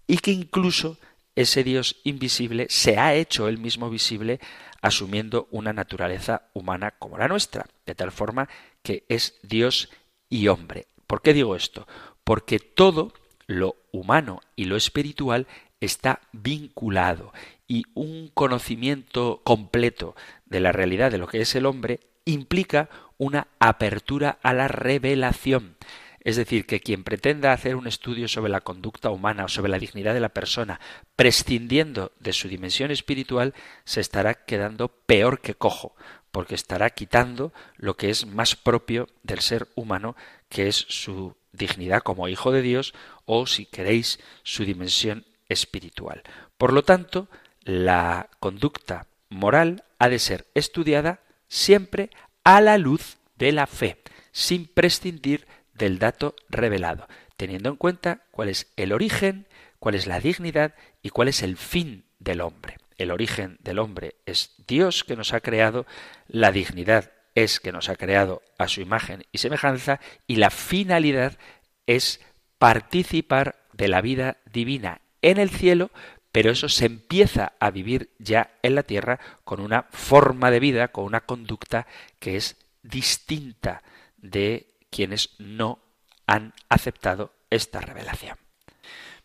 [0.06, 0.98] y que incluso
[1.34, 4.40] ese Dios invisible se ha hecho él mismo visible
[4.82, 8.48] asumiendo una naturaleza humana como la nuestra, de tal forma
[8.82, 9.88] que es Dios
[10.28, 10.86] y hombre.
[11.06, 11.86] ¿Por qué digo esto?
[12.24, 13.12] Porque todo
[13.46, 15.46] lo humano y lo espiritual
[15.80, 17.32] está vinculado
[17.68, 20.16] y un conocimiento completo
[20.46, 22.88] de la realidad de lo que es el hombre implica
[23.18, 25.76] una apertura a la revelación.
[26.20, 29.78] Es decir, que quien pretenda hacer un estudio sobre la conducta humana o sobre la
[29.78, 30.80] dignidad de la persona,
[31.14, 35.94] prescindiendo de su dimensión espiritual, se estará quedando peor que cojo,
[36.36, 40.16] porque estará quitando lo que es más propio del ser humano,
[40.50, 42.92] que es su dignidad como hijo de Dios
[43.24, 46.22] o, si queréis, su dimensión espiritual.
[46.58, 47.28] Por lo tanto,
[47.62, 52.10] la conducta moral ha de ser estudiada siempre
[52.44, 58.50] a la luz de la fe, sin prescindir del dato revelado, teniendo en cuenta cuál
[58.50, 59.46] es el origen,
[59.78, 62.76] cuál es la dignidad y cuál es el fin del hombre.
[62.98, 65.86] El origen del hombre es Dios que nos ha creado,
[66.28, 71.38] la dignidad es que nos ha creado a su imagen y semejanza y la finalidad
[71.86, 72.20] es
[72.58, 75.90] participar de la vida divina en el cielo,
[76.32, 80.88] pero eso se empieza a vivir ya en la tierra con una forma de vida,
[80.88, 81.86] con una conducta
[82.18, 83.82] que es distinta
[84.16, 85.80] de quienes no
[86.26, 88.45] han aceptado esta revelación.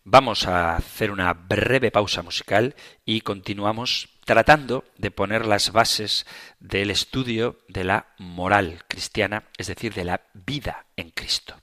[0.04, 6.26] Vamos a hacer una breve pausa musical y continuamos tratando de poner las bases
[6.60, 11.56] del estudio de la moral cristiana, es decir, de la vida en Cristo.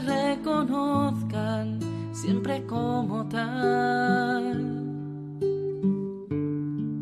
[0.00, 1.78] reconozcan
[2.12, 4.64] siempre como tal.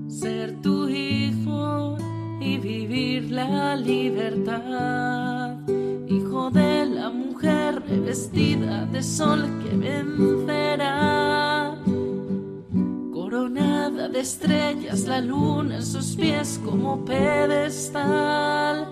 [0.08, 1.96] Ser tu hijo
[2.40, 5.56] y vivir la libertad.
[6.08, 11.74] Hijo de la mujer revestida de sol que vencerá.
[13.12, 18.88] Coronada de estrellas, la luna en sus pies como pedestal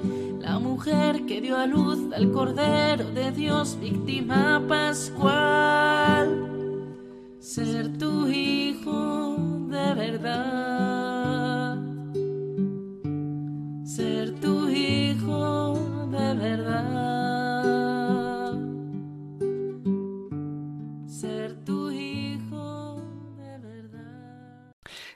[0.65, 6.27] Mujer que dio a luz al Cordero de Dios, víctima pascual.
[7.39, 9.37] Ser tu hijo
[9.69, 11.04] de verdad.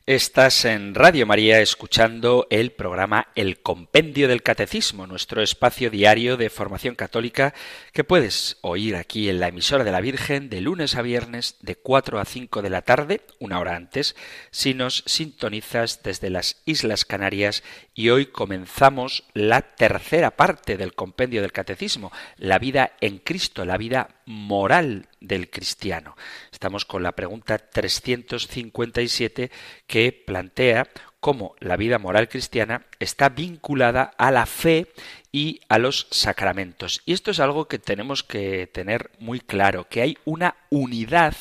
[0.08, 6.48] Estás en Radio María escuchando el programa El Compendio del Catecismo, nuestro espacio diario de
[6.48, 7.52] formación católica
[7.92, 11.76] que puedes oír aquí en la emisora de la Virgen de lunes a viernes de
[11.76, 14.16] 4 a 5 de la tarde, una hora antes,
[14.50, 17.62] si nos sintonizas desde las Islas Canarias
[17.98, 23.76] y hoy comenzamos la tercera parte del Compendio del Catecismo, la vida en Cristo, la
[23.76, 26.16] vida moral del cristiano.
[26.52, 29.50] Estamos con la pregunta 357
[29.88, 30.86] que plantea
[31.18, 34.86] cómo la vida moral cristiana está vinculada a la fe
[35.32, 37.02] y a los sacramentos.
[37.04, 41.34] Y esto es algo que tenemos que tener muy claro, que hay una unidad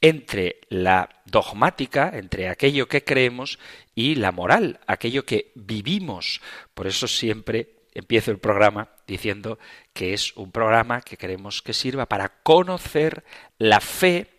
[0.00, 3.58] entre la dogmática, entre aquello que creemos,
[3.94, 6.40] y la moral, aquello que vivimos.
[6.74, 9.58] Por eso siempre empiezo el programa diciendo
[9.92, 13.24] que es un programa que queremos que sirva para conocer
[13.58, 14.38] la fe,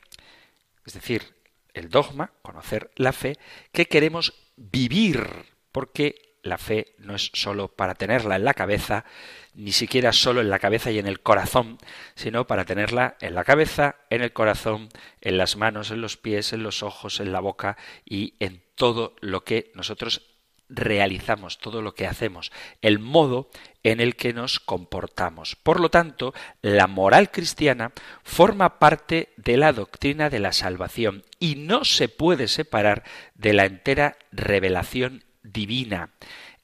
[0.86, 1.36] es decir,
[1.74, 3.38] el dogma, conocer la fe,
[3.72, 5.28] que queremos vivir,
[5.72, 9.06] porque la fe no es sólo para tenerla en la cabeza,
[9.54, 11.78] ni siquiera solo en la cabeza y en el corazón,
[12.16, 14.90] sino para tenerla en la cabeza, en el corazón,
[15.22, 19.16] en las manos, en los pies, en los ojos, en la boca y en todo
[19.22, 20.28] lo que nosotros
[20.72, 22.52] realizamos, todo lo que hacemos,
[22.82, 23.50] el modo
[23.84, 25.58] en el que nos comportamos.
[25.58, 27.92] Por lo tanto, la moral cristiana
[28.24, 33.04] forma parte de la doctrina de la salvación y no se puede separar
[33.36, 36.10] de la entera revelación divina.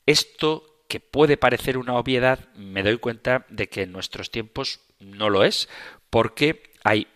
[0.05, 5.29] Esto que puede parecer una obviedad, me doy cuenta de que en nuestros tiempos no
[5.29, 5.69] lo es,
[6.09, 7.07] porque hay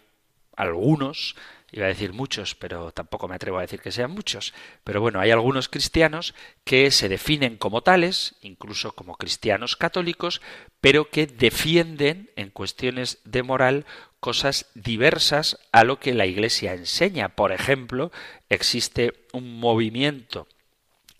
[0.55, 1.35] algunos
[1.71, 4.53] iba a decir muchos, pero tampoco me atrevo a decir que sean muchos,
[4.83, 10.41] pero bueno, hay algunos cristianos que se definen como tales, incluso como cristianos católicos,
[10.81, 13.85] pero que defienden en cuestiones de moral
[14.19, 17.29] cosas diversas a lo que la Iglesia enseña.
[17.29, 18.11] Por ejemplo,
[18.49, 20.47] existe un movimiento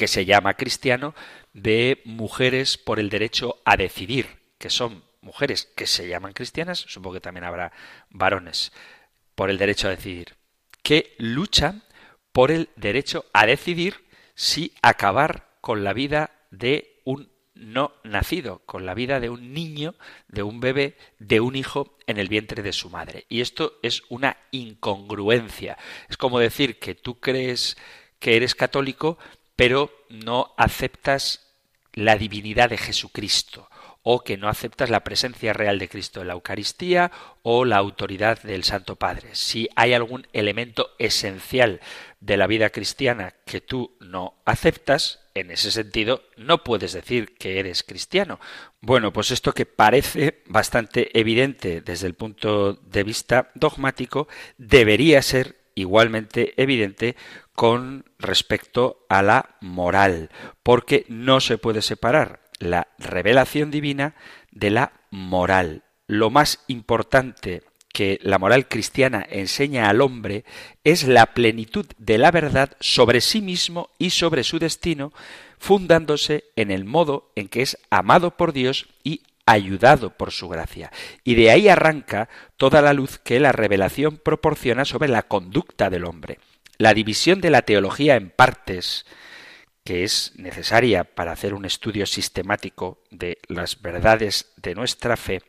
[0.02, 1.14] que se llama cristiano
[1.54, 4.26] de mujeres por el derecho a decidir,
[4.58, 7.72] que son mujeres que se llaman cristianas, supongo que también habrá
[8.10, 8.72] varones
[9.36, 10.34] por el derecho a decidir
[10.82, 11.84] que luchan
[12.32, 18.88] por el derecho a decidir si acabar con la vida de un no nacido, con
[18.88, 19.94] la vida de un niño,
[20.30, 23.28] de un bebé, de un hijo en el vientre de su madre.
[23.30, 25.78] Y esto es una incongruencia.
[26.10, 27.78] Es como decir que tú crees
[28.18, 29.18] que eres católico,
[29.62, 31.54] pero no aceptas
[31.94, 33.70] la divinidad de Jesucristo
[34.02, 37.12] o que no aceptas la presencia real de Cristo en la Eucaristía
[37.44, 39.36] o la autoridad del Santo Padre.
[39.36, 41.80] Si hay algún elemento esencial
[42.20, 47.60] de la vida cristiana que tú no aceptas, en ese sentido no puedes decir que
[47.60, 48.40] eres cristiano.
[48.80, 55.61] Bueno, pues esto que parece bastante evidente desde el punto de vista dogmático, debería ser
[55.76, 57.16] igualmente evidente
[57.54, 60.30] con respecto a la moral,
[60.64, 64.16] porque no se puede separar la revelación divina
[64.52, 65.84] de la moral.
[66.08, 70.46] Lo más importante que la moral cristiana enseña al hombre
[70.84, 75.12] es la plenitud de la verdad sobre sí mismo y sobre su destino,
[75.58, 80.92] fundándose en el modo en que es amado por Dios y ayudado por su gracia.
[81.24, 86.06] Y de ahí arranca toda la luz que la revelación proporciona sobre la conducta del
[86.06, 86.40] hombre.
[86.78, 89.06] La división de la teología en partes,
[89.84, 95.42] que es necesaria para hacer un estudio sistemático de las verdades de nuestra fe,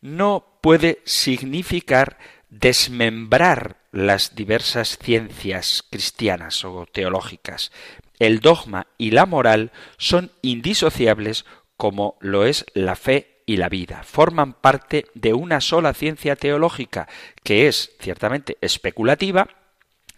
[0.00, 2.18] no puede significar
[2.50, 7.72] desmembrar las diversas ciencias cristianas o teológicas.
[8.18, 11.44] El dogma y la moral son indisociables
[11.78, 14.02] como lo es la fe y la vida.
[14.02, 17.08] Forman parte de una sola ciencia teológica
[17.42, 19.48] que es ciertamente especulativa,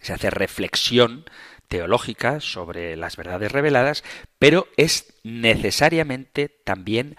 [0.01, 1.23] se hace reflexión
[1.69, 4.03] teológica sobre las verdades reveladas,
[4.37, 7.15] pero es necesariamente también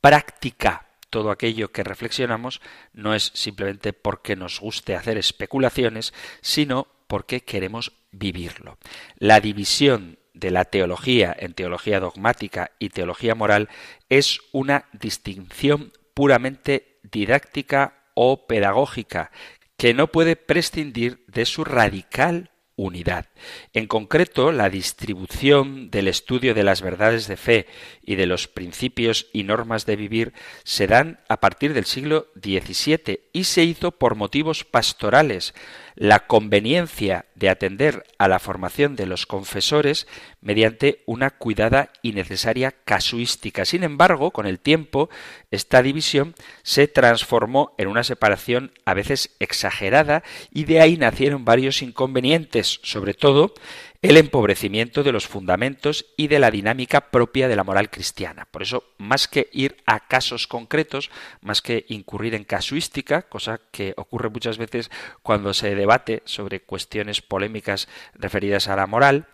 [0.00, 0.86] práctica.
[1.10, 2.62] Todo aquello que reflexionamos
[2.94, 8.78] no es simplemente porque nos guste hacer especulaciones, sino porque queremos vivirlo.
[9.18, 13.68] La división de la teología en teología dogmática y teología moral
[14.08, 19.30] es una distinción puramente didáctica o pedagógica
[19.76, 23.26] que no puede prescindir de su radical unidad.
[23.72, 27.66] En concreto, la distribución del estudio de las verdades de fe
[28.02, 30.32] y de los principios y normas de vivir
[30.64, 35.54] se dan a partir del siglo XVII y se hizo por motivos pastorales,
[35.94, 40.06] la conveniencia de atender a la formación de los confesores
[40.40, 43.64] mediante una cuidada y necesaria casuística.
[43.64, 45.10] Sin embargo, con el tiempo,
[45.52, 51.82] esta división se transformó en una separación a veces exagerada y de ahí nacieron varios
[51.82, 53.54] inconvenientes, sobre todo
[54.02, 58.46] el empobrecimiento de los fundamentos y de la dinámica propia de la moral cristiana.
[58.50, 63.94] Por eso, más que ir a casos concretos, más que incurrir en casuística, cosa que
[63.96, 64.90] ocurre muchas veces
[65.22, 69.28] cuando se debate sobre cuestiones polémicas referidas a la moral,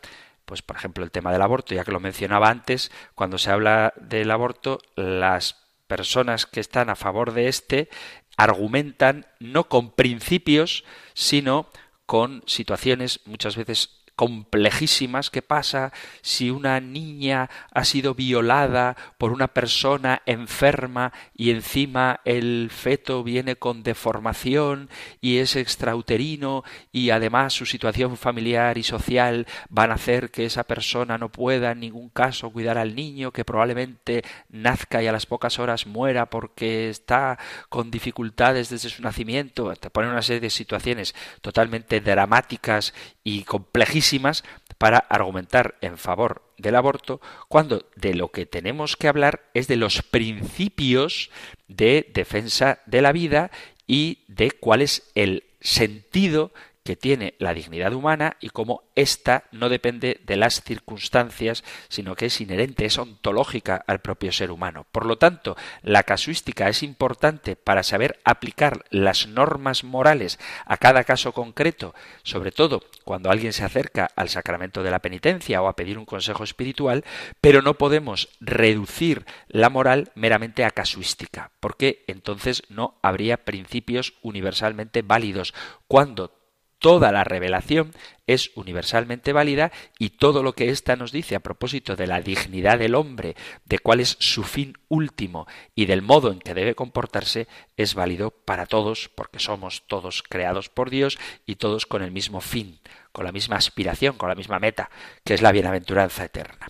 [0.44, 3.94] pues por ejemplo el tema del aborto, ya que lo mencionaba antes, cuando se habla
[3.96, 7.88] del aborto, las personas que están a favor de este
[8.36, 10.84] argumentan no con principios,
[11.14, 11.68] sino
[12.06, 15.92] con situaciones muchas veces complejísimas que pasa
[16.22, 23.54] si una niña ha sido violada por una persona enferma y encima el feto viene
[23.54, 24.90] con deformación
[25.20, 30.64] y es extrauterino y además su situación familiar y social van a hacer que esa
[30.64, 35.26] persona no pueda en ningún caso cuidar al niño que probablemente nazca y a las
[35.26, 37.38] pocas horas muera porque está
[37.68, 42.92] con dificultades desde su nacimiento te ponen una serie de situaciones totalmente dramáticas
[43.28, 44.42] y complejísimas
[44.78, 49.76] para argumentar en favor del aborto, cuando de lo que tenemos que hablar es de
[49.76, 51.30] los principios
[51.66, 53.50] de defensa de la vida
[53.86, 56.52] y de cuál es el sentido
[56.88, 62.24] que tiene la dignidad humana y cómo ésta no depende de las circunstancias, sino que
[62.24, 64.86] es inherente, es ontológica al propio ser humano.
[64.90, 71.04] Por lo tanto, la casuística es importante para saber aplicar las normas morales a cada
[71.04, 75.76] caso concreto, sobre todo cuando alguien se acerca al sacramento de la penitencia o a
[75.76, 77.04] pedir un consejo espiritual,
[77.42, 85.02] pero no podemos reducir la moral meramente a casuística, porque entonces no habría principios universalmente
[85.02, 85.52] válidos.
[85.86, 86.37] Cuando
[86.78, 87.92] toda la revelación
[88.26, 92.78] es universalmente válida y todo lo que ésta nos dice a propósito de la dignidad
[92.78, 97.48] del hombre, de cuál es su fin último y del modo en que debe comportarse,
[97.76, 102.40] es válido para todos, porque somos todos creados por Dios y todos con el mismo
[102.40, 102.80] fin,
[103.12, 104.90] con la misma aspiración, con la misma meta,
[105.24, 106.68] que es la bienaventuranza eterna.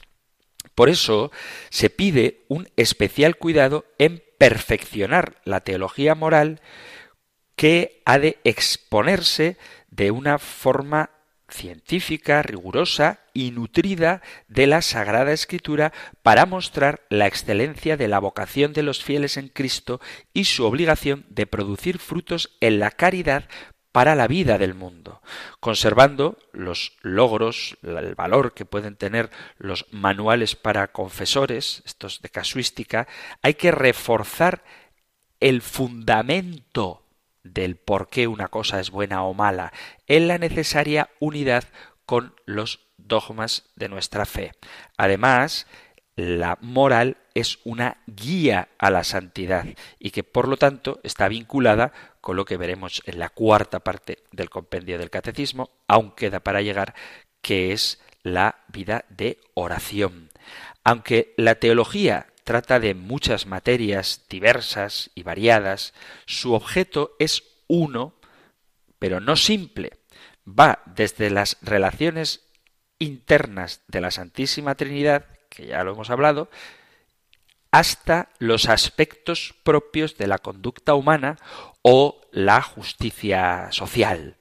[0.75, 1.33] Por eso
[1.71, 6.61] se pide un especial cuidado en perfeccionar la teología moral
[7.57, 9.57] que ha de exponerse
[9.99, 11.11] de una forma
[11.49, 15.93] científica, rigurosa y nutrida de la Sagrada Escritura
[16.23, 20.01] para mostrar la excelencia de la vocación de los fieles en Cristo
[20.33, 23.49] y su obligación de producir frutos en la caridad
[23.91, 25.21] para la vida del mundo,
[25.59, 33.09] conservando los logros, el valor que pueden tener los manuales para confesores, estos de casuística,
[33.43, 34.63] hay que reforzar
[35.41, 37.08] el fundamento
[37.53, 39.73] del por qué una cosa es buena o mala,
[40.07, 41.65] en la necesaria unidad
[42.07, 44.53] con los dogmas de nuestra fe.
[44.97, 45.67] Además,
[46.17, 49.67] la moral es una guía a la santidad
[49.99, 54.25] y que por lo tanto está vinculada con lo que veremos en la cuarta parte
[54.33, 56.95] del compendio del catecismo, aún queda para llegar,
[57.41, 60.31] que es la vida de oración.
[60.83, 65.93] Aunque la teología trata de muchas materias diversas y variadas,
[66.25, 68.15] su objeto es uno,
[68.99, 69.99] pero no simple.
[70.49, 72.49] Va desde las relaciones
[72.99, 76.49] internas de la Santísima Trinidad, que ya lo hemos hablado,
[77.71, 81.37] hasta los aspectos propios de la conducta humana
[81.83, 84.39] o la justicia social.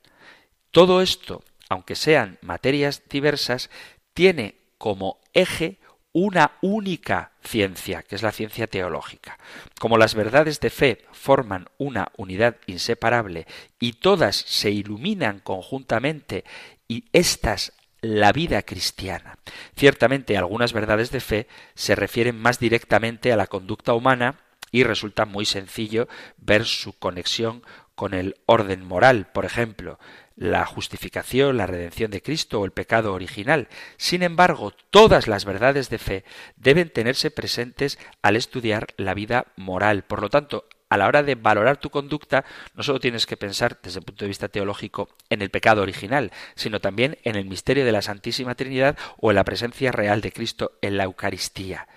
[0.72, 3.70] Todo esto, aunque sean materias diversas,
[4.14, 5.82] tiene como eje
[6.20, 9.38] una única ciencia, que es la ciencia teológica.
[9.80, 13.46] Como las verdades de fe forman una unidad inseparable
[13.80, 16.44] y todas se iluminan conjuntamente
[16.88, 19.38] y estas la vida cristiana.
[19.76, 24.40] Ciertamente algunas verdades de fe se refieren más directamente a la conducta humana
[24.72, 26.08] y resulta muy sencillo
[26.38, 27.62] ver su conexión
[27.94, 30.00] con el orden moral, por ejemplo,
[30.38, 33.68] la justificación, la redención de Cristo o el pecado original.
[33.98, 36.24] Sin embargo, todas las verdades de fe
[36.56, 40.04] deben tenerse presentes al estudiar la vida moral.
[40.04, 43.80] Por lo tanto, a la hora de valorar tu conducta, no solo tienes que pensar
[43.82, 47.84] desde el punto de vista teológico en el pecado original, sino también en el misterio
[47.84, 51.88] de la Santísima Trinidad o en la presencia real de Cristo en la Eucaristía.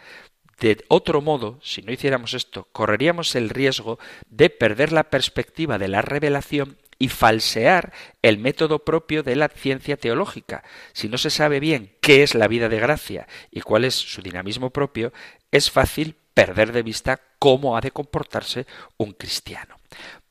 [0.58, 5.88] De otro modo, si no hiciéramos esto, correríamos el riesgo de perder la perspectiva de
[5.88, 7.92] la revelación y falsear
[8.22, 10.62] el método propio de la ciencia teológica.
[10.92, 14.20] Si no se sabe bien qué es la vida de gracia y cuál es su
[14.20, 15.12] dinamismo propio,
[15.50, 18.66] es fácil perder de vista cómo ha de comportarse
[18.98, 19.76] un cristiano.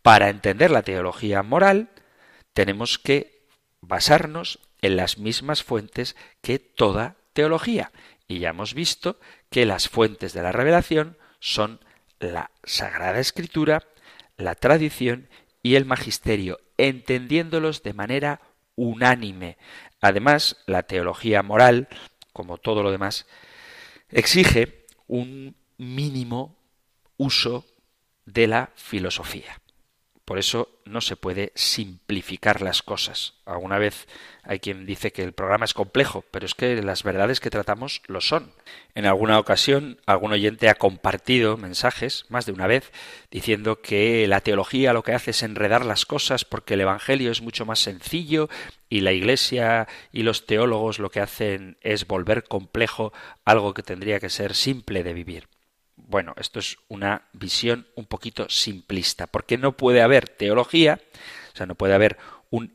[0.04, 1.90] Para entender la teología moral,
[2.54, 3.48] tenemos que
[3.82, 7.92] basarnos en las mismas fuentes que toda teología.
[8.28, 11.80] Y ya hemos visto que las fuentes de la revelación son
[12.20, 13.88] la Sagrada Escritura,
[14.38, 15.30] la tradición
[15.62, 18.42] y el magisterio, entendiéndolos de manera
[18.76, 19.58] unánime.
[20.02, 21.88] Además, la teología moral,
[22.34, 23.28] como todo lo demás,
[24.10, 26.58] exige un mínimo
[27.18, 27.66] uso
[28.26, 29.62] de la filosofía.
[30.30, 33.34] Por eso no se puede simplificar las cosas.
[33.48, 34.08] Alguna vez
[34.44, 38.04] hay quien dice que el programa es complejo, pero es que las verdades que tratamos
[38.06, 38.52] lo son.
[38.94, 42.92] En alguna ocasión algún oyente ha compartido mensajes, más de una vez,
[43.32, 47.42] diciendo que la teología lo que hace es enredar las cosas porque el Evangelio es
[47.42, 48.50] mucho más sencillo
[48.88, 53.14] y la Iglesia y los teólogos lo que hacen es volver complejo
[53.46, 55.48] algo que tendría que ser simple de vivir.
[56.10, 61.00] Bueno, esto es una visión un poquito simplista, porque no puede haber teología,
[61.54, 62.18] o sea, no puede haber
[62.50, 62.72] una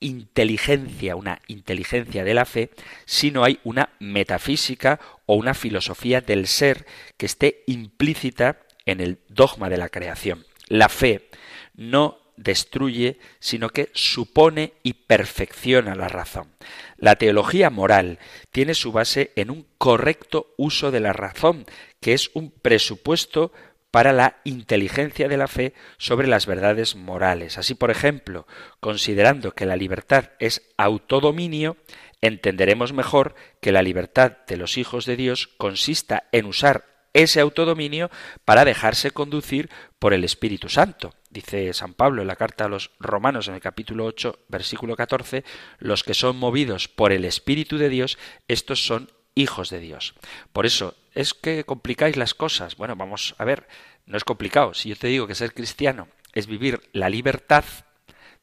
[0.00, 2.70] inteligencia, una inteligencia de la fe,
[3.04, 6.84] si no hay una metafísica o una filosofía del ser
[7.16, 10.44] que esté implícita en el dogma de la creación.
[10.66, 11.30] La fe
[11.74, 16.48] no destruye, sino que supone y perfecciona la razón.
[16.96, 18.18] La teología moral
[18.50, 21.66] tiene su base en un correcto uso de la razón,
[22.00, 23.52] que es un presupuesto
[23.90, 27.58] para la inteligencia de la fe sobre las verdades morales.
[27.58, 28.46] Así, por ejemplo,
[28.80, 31.76] considerando que la libertad es autodominio,
[32.20, 38.10] entenderemos mejor que la libertad de los hijos de Dios consista en usar ese autodominio
[38.44, 41.14] para dejarse conducir por el Espíritu Santo.
[41.30, 45.44] Dice San Pablo en la carta a los Romanos en el capítulo 8, versículo 14,
[45.78, 50.14] los que son movidos por el Espíritu de Dios, estos son hijos de Dios.
[50.52, 52.76] Por eso, es que complicáis las cosas.
[52.76, 53.66] Bueno, vamos a ver,
[54.06, 54.72] no es complicado.
[54.72, 57.64] Si yo te digo que ser cristiano es vivir la libertad,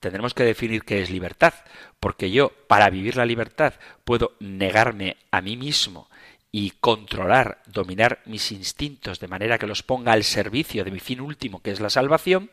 [0.01, 1.53] tendremos que definir qué es libertad,
[2.01, 6.09] porque yo, para vivir la libertad, puedo negarme a mí mismo
[6.57, 11.19] y controlar, dominar mis instintos de manera que los ponga al servicio de mi fin
[11.19, 12.49] último, que es la salvación,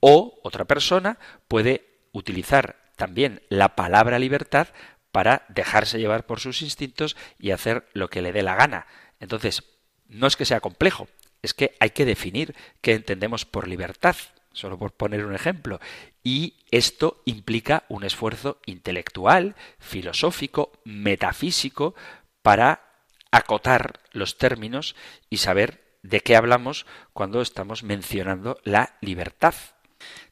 [0.00, 4.66] o otra persona puede utilizar también la palabra libertad
[5.12, 8.88] para dejarse llevar por sus instintos y hacer lo que le dé la gana.
[9.20, 9.62] Entonces,
[10.08, 11.06] no es que sea complejo,
[11.40, 14.16] es que hay que definir qué entendemos por libertad,
[14.52, 15.78] solo por poner un ejemplo.
[16.24, 21.94] Y esto implica un esfuerzo intelectual, filosófico, metafísico,
[22.42, 22.87] para
[23.30, 24.96] acotar los términos
[25.30, 29.54] y saber de qué hablamos cuando estamos mencionando la libertad.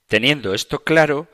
[0.06, 1.28] Teniendo esto claro,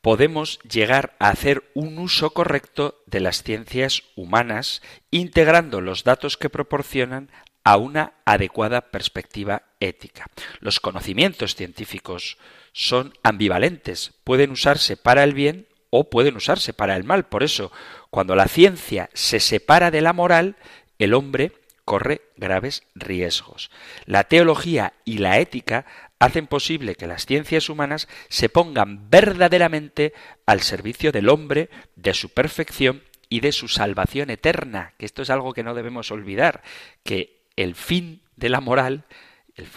[0.00, 6.50] podemos llegar a hacer un uso correcto de las ciencias humanas, integrando los datos que
[6.50, 7.30] proporcionan
[7.64, 10.26] a una adecuada perspectiva ética.
[10.60, 12.36] Los conocimientos científicos
[12.72, 17.24] son ambivalentes, pueden usarse para el bien o pueden usarse para el mal.
[17.26, 17.72] Por eso,
[18.10, 20.56] cuando la ciencia se separa de la moral,
[21.04, 21.52] el hombre
[21.84, 23.70] corre graves riesgos.
[24.06, 25.86] La teología y la ética
[26.18, 30.14] hacen posible que las ciencias humanas se pongan verdaderamente
[30.46, 35.30] al servicio del hombre, de su perfección y de su salvación eterna, que esto es
[35.30, 36.62] algo que no debemos olvidar,
[37.02, 39.04] que el fin de la moral,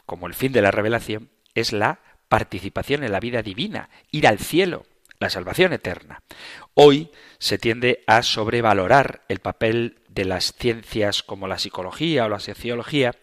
[0.05, 1.99] como el fin de la revelación, es la
[2.29, 4.85] participación en la vida divina, ir al cielo,
[5.19, 6.21] la salvación eterna.
[6.73, 7.09] Hoy
[7.39, 13.15] se tiende a sobrevalorar el papel de las ciencias como la psicología o la sociología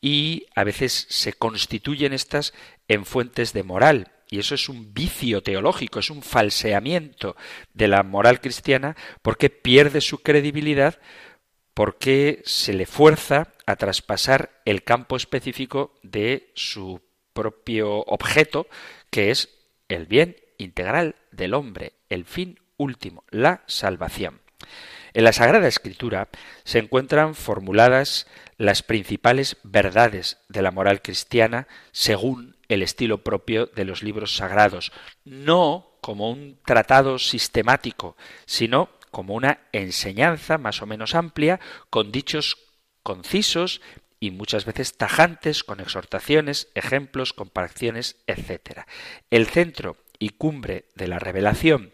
[0.00, 2.54] y a veces se constituyen estas
[2.88, 4.12] en fuentes de moral.
[4.30, 7.36] Y eso es un vicio teológico, es un falseamiento
[7.74, 10.98] de la moral cristiana porque pierde su credibilidad
[11.74, 17.02] porque se le fuerza a traspasar el campo específico de su
[17.34, 18.68] propio objeto,
[19.10, 19.50] que es
[19.88, 24.40] el bien integral del hombre, el fin último, la salvación.
[25.18, 26.28] En la Sagrada Escritura
[26.62, 33.84] se encuentran formuladas las principales verdades de la moral cristiana según el estilo propio de
[33.84, 34.92] los libros sagrados,
[35.24, 38.16] no como un tratado sistemático,
[38.46, 41.58] sino como una enseñanza más o menos amplia,
[41.90, 42.56] con dichos
[43.02, 43.80] concisos
[44.20, 48.82] y muchas veces tajantes, con exhortaciones, ejemplos, comparaciones, etc.
[49.30, 51.92] El centro y cumbre de la revelación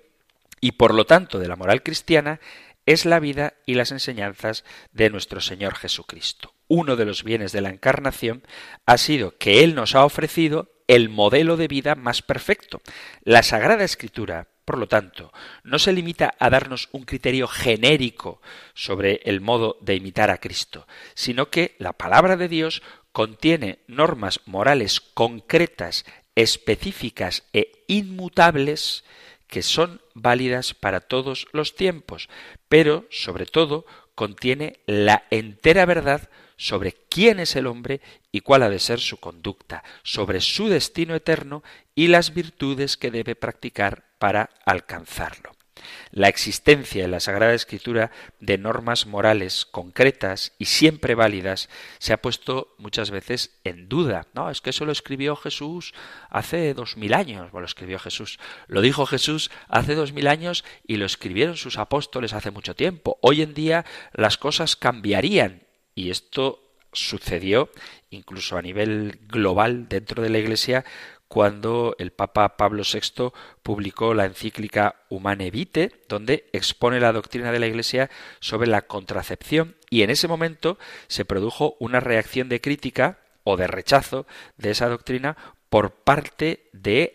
[0.60, 2.38] y por lo tanto de la moral cristiana
[2.86, 6.54] es la vida y las enseñanzas de nuestro Señor Jesucristo.
[6.68, 8.42] Uno de los bienes de la encarnación
[8.86, 12.80] ha sido que Él nos ha ofrecido el modelo de vida más perfecto.
[13.22, 15.32] La Sagrada Escritura, por lo tanto,
[15.62, 18.40] no se limita a darnos un criterio genérico
[18.74, 22.82] sobre el modo de imitar a Cristo, sino que la palabra de Dios
[23.12, 26.04] contiene normas morales concretas,
[26.34, 29.04] específicas e inmutables
[29.46, 32.28] que son válidas para todos los tiempos,
[32.68, 38.70] pero sobre todo contiene la entera verdad sobre quién es el hombre y cuál ha
[38.70, 41.62] de ser su conducta, sobre su destino eterno
[41.94, 45.52] y las virtudes que debe practicar para alcanzarlo.
[46.10, 51.68] La existencia en la Sagrada Escritura de normas morales concretas y siempre válidas
[51.98, 54.26] se ha puesto muchas veces en duda.
[54.34, 55.92] No, es que eso lo escribió Jesús
[56.30, 57.50] hace dos mil años.
[57.50, 58.38] Bueno, lo escribió Jesús.
[58.68, 63.18] Lo dijo Jesús hace dos mil años y lo escribieron sus apóstoles hace mucho tiempo.
[63.20, 65.62] Hoy en día las cosas cambiarían
[65.94, 66.60] y esto
[66.92, 67.70] sucedió
[68.10, 70.84] incluso a nivel global dentro de la Iglesia
[71.34, 73.32] cuando el Papa Pablo VI
[73.64, 78.08] publicó la encíclica Humane Vitae, donde expone la doctrina de la Iglesia
[78.38, 80.78] sobre la contracepción, y en ese momento
[81.08, 84.28] se produjo una reacción de crítica o de rechazo
[84.58, 85.36] de esa doctrina
[85.70, 87.14] por parte de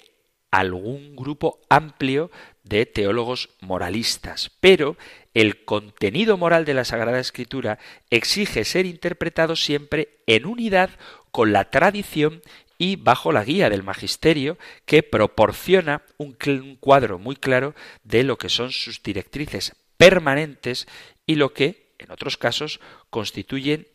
[0.52, 2.30] algún grupo amplio
[2.64, 4.98] de teólogos moralistas, pero
[5.34, 10.90] el contenido moral de la Sagrada Escritura exige ser interpretado siempre en unidad
[11.32, 12.42] con la tradición
[12.80, 16.36] y bajo la guía del magisterio que proporciona un,
[16.80, 20.88] cuadro muy claro de lo que son sus directrices permanentes
[21.28, 23.88] y lo que, en otros casos, constituyen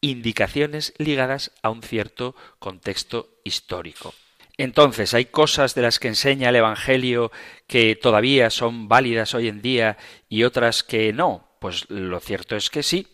[0.00, 4.14] indicaciones ligadas a un cierto contexto histórico.
[4.56, 7.30] Entonces, hay cosas de las que enseña el Evangelio
[7.66, 9.98] que todavía son válidas hoy en día
[10.28, 11.48] y otras que no.
[11.60, 13.06] Pues lo cierto es que sí,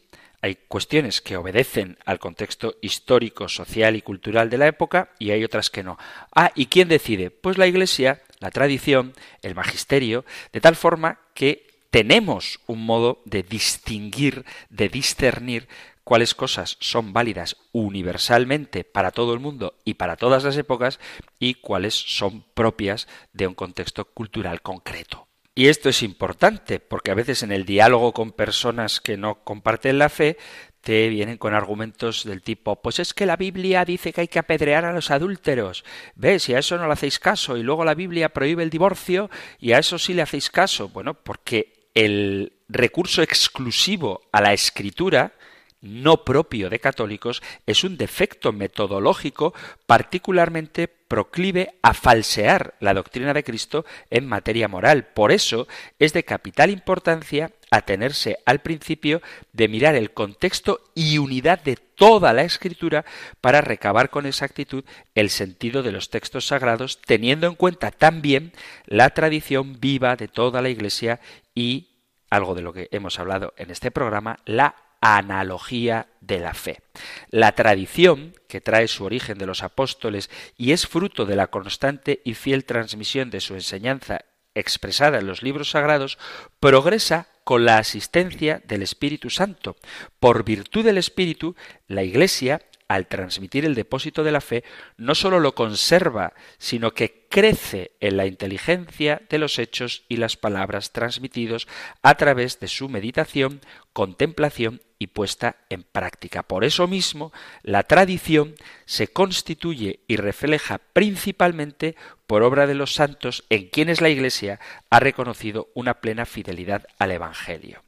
[0.42, 5.44] hay cuestiones que obedecen al contexto histórico, social y cultural de la época y hay
[5.44, 5.98] otras que no.
[6.34, 7.30] Ah, ¿y quién decide?
[7.30, 9.12] Pues la Iglesia, la tradición,
[9.42, 15.68] el magisterio, de tal forma que tenemos un modo de distinguir, de discernir
[16.04, 20.98] cuáles cosas son válidas universalmente para todo el mundo y para todas las épocas
[21.38, 25.29] y cuáles son propias de un contexto cultural concreto.
[25.54, 29.98] Y esto es importante porque a veces en el diálogo con personas que no comparten
[29.98, 30.38] la fe
[30.80, 34.38] te vienen con argumentos del tipo, pues es que la Biblia dice que hay que
[34.38, 35.84] apedrear a los adúlteros.
[36.14, 36.48] ¿Ves?
[36.48, 37.56] Y a eso no le hacéis caso.
[37.56, 39.28] Y luego la Biblia prohíbe el divorcio
[39.58, 40.88] y a eso sí le hacéis caso.
[40.88, 45.32] Bueno, porque el recurso exclusivo a la escritura
[45.80, 49.54] no propio de católicos es un defecto metodológico
[49.86, 55.08] particularmente proclive a falsear la doctrina de Cristo en materia moral.
[55.08, 55.66] Por eso
[55.98, 59.22] es de capital importancia atenerse al principio
[59.52, 63.04] de mirar el contexto y unidad de toda la escritura
[63.40, 68.52] para recabar con exactitud el sentido de los textos sagrados, teniendo en cuenta también
[68.86, 71.20] la tradición viva de toda la Iglesia
[71.54, 71.88] y
[72.30, 76.82] algo de lo que hemos hablado en este programa, la analogía de la fe.
[77.30, 82.20] La tradición, que trae su origen de los apóstoles y es fruto de la constante
[82.24, 84.24] y fiel transmisión de su enseñanza
[84.54, 86.18] expresada en los libros sagrados,
[86.58, 89.76] progresa con la asistencia del Espíritu Santo.
[90.18, 94.64] Por virtud del Espíritu, la Iglesia al transmitir el depósito de la fe,
[94.96, 100.36] no sólo lo conserva, sino que crece en la inteligencia de los hechos y las
[100.36, 101.68] palabras transmitidos
[102.02, 103.60] a través de su meditación,
[103.92, 106.44] contemplación y puesta en práctica.
[106.44, 107.32] Por eso mismo,
[107.62, 111.96] la tradición se constituye y refleja principalmente
[112.28, 117.12] por obra de los santos en quienes la Iglesia ha reconocido una plena fidelidad al
[117.12, 117.82] Evangelio.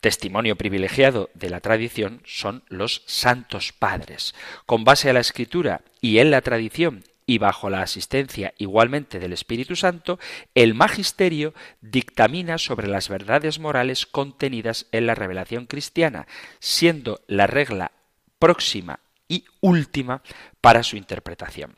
[0.00, 4.34] Testimonio privilegiado de la tradición son los santos padres.
[4.66, 9.32] Con base a la escritura y en la tradición y bajo la asistencia igualmente del
[9.32, 10.18] Espíritu Santo,
[10.56, 16.26] el magisterio dictamina sobre las verdades morales contenidas en la revelación cristiana,
[16.58, 17.92] siendo la regla
[18.40, 20.22] próxima y última
[20.60, 21.76] para su interpretación.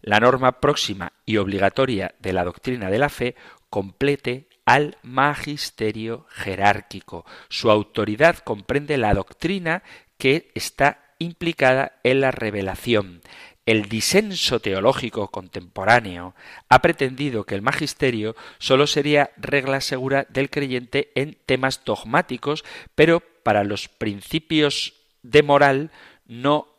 [0.00, 3.34] La norma próxima y obligatoria de la doctrina de la fe
[3.70, 7.26] complete al magisterio jerárquico.
[7.48, 9.82] Su autoridad comprende la doctrina
[10.18, 13.22] que está implicada en la revelación.
[13.66, 16.34] El disenso teológico contemporáneo
[16.68, 23.22] ha pretendido que el magisterio sólo sería regla segura del creyente en temas dogmáticos, pero
[23.42, 24.92] para los principios
[25.22, 25.90] de moral
[26.26, 26.73] no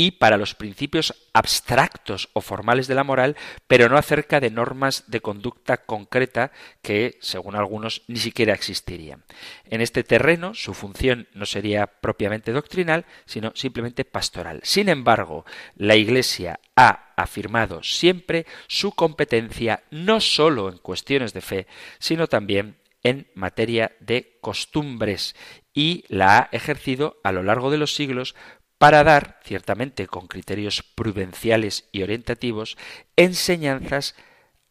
[0.00, 3.36] y para los principios abstractos o formales de la moral,
[3.66, 9.24] pero no acerca de normas de conducta concreta que, según algunos, ni siquiera existirían.
[9.66, 14.60] En este terreno, su función no sería propiamente doctrinal, sino simplemente pastoral.
[14.62, 15.44] Sin embargo,
[15.76, 21.66] la Iglesia ha afirmado siempre su competencia no sólo en cuestiones de fe,
[21.98, 25.34] sino también en materia de costumbres
[25.72, 28.34] y la ha ejercido a lo largo de los siglos
[28.80, 32.78] para dar, ciertamente con criterios prudenciales y orientativos,
[33.14, 34.14] enseñanzas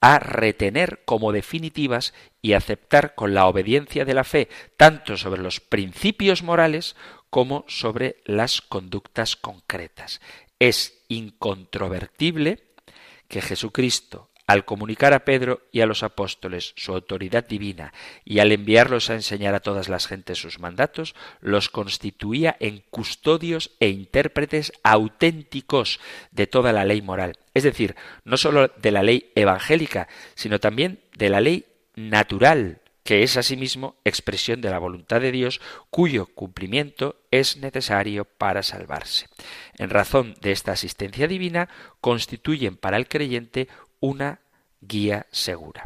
[0.01, 5.60] a retener como definitivas y aceptar con la obediencia de la fe tanto sobre los
[5.60, 6.95] principios morales
[7.30, 10.22] como sobre las conductas concretas.
[10.57, 12.64] Es incontrovertible
[13.28, 17.93] que Jesucristo al comunicar a Pedro y a los apóstoles su autoridad divina
[18.26, 23.70] y al enviarlos a enseñar a todas las gentes sus mandatos, los constituía en custodios
[23.80, 26.00] e intérpretes auténticos
[26.32, 31.00] de toda la ley moral, es decir, no sólo de la ley evangélica, sino también
[31.16, 37.18] de la ley natural, que es asimismo expresión de la voluntad de Dios, cuyo cumplimiento
[37.30, 39.28] es necesario para salvarse.
[39.78, 41.70] En razón de esta asistencia divina,
[42.02, 43.68] constituyen para el creyente
[44.00, 44.39] una
[44.82, 45.84] guía segura.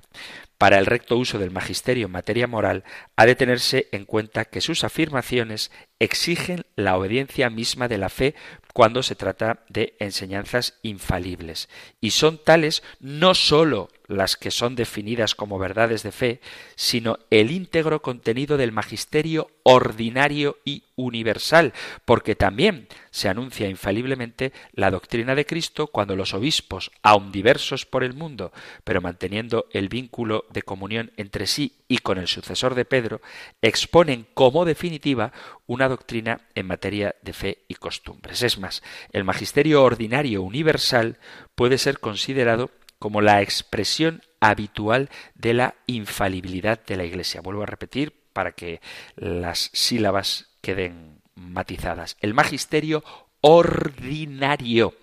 [0.57, 2.84] Para el recto uso del magisterio en materia moral,
[3.16, 8.36] ha de tenerse en cuenta que sus afirmaciones exigen la obediencia misma de la fe
[8.74, 15.35] cuando se trata de enseñanzas infalibles, y son tales no sólo las que son definidas
[15.35, 16.41] como verdades de fe,
[16.75, 21.73] sino el íntegro contenido del magisterio ordinario y universal,
[22.05, 28.03] porque también se anuncia infaliblemente la doctrina de Cristo cuando los obispos, aun diversos por
[28.03, 28.51] el mundo,
[28.83, 33.21] pero manteniendo el vínculo de comunión entre sí y con el sucesor de Pedro,
[33.61, 35.31] exponen como definitiva
[35.65, 38.43] una doctrina en materia de fe y costumbres.
[38.43, 41.17] Es más, el magisterio ordinario universal
[41.55, 42.71] puede ser considerado
[43.03, 47.41] como la expresión habitual de la infalibilidad de la Iglesia.
[47.41, 48.79] Vuelvo a repetir para que
[49.17, 52.15] las sílabas queden matizadas.
[52.21, 53.03] El magisterio
[53.41, 54.93] ordinario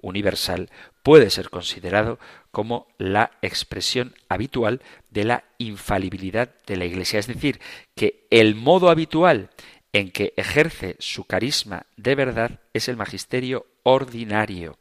[0.00, 0.70] universal
[1.02, 2.20] puede ser considerado
[2.52, 4.80] como la expresión habitual
[5.10, 7.18] de la infalibilidad de la Iglesia.
[7.18, 7.60] Es decir,
[7.96, 9.50] que el modo habitual
[9.92, 14.78] en que ejerce su carisma de verdad es el magisterio ordinario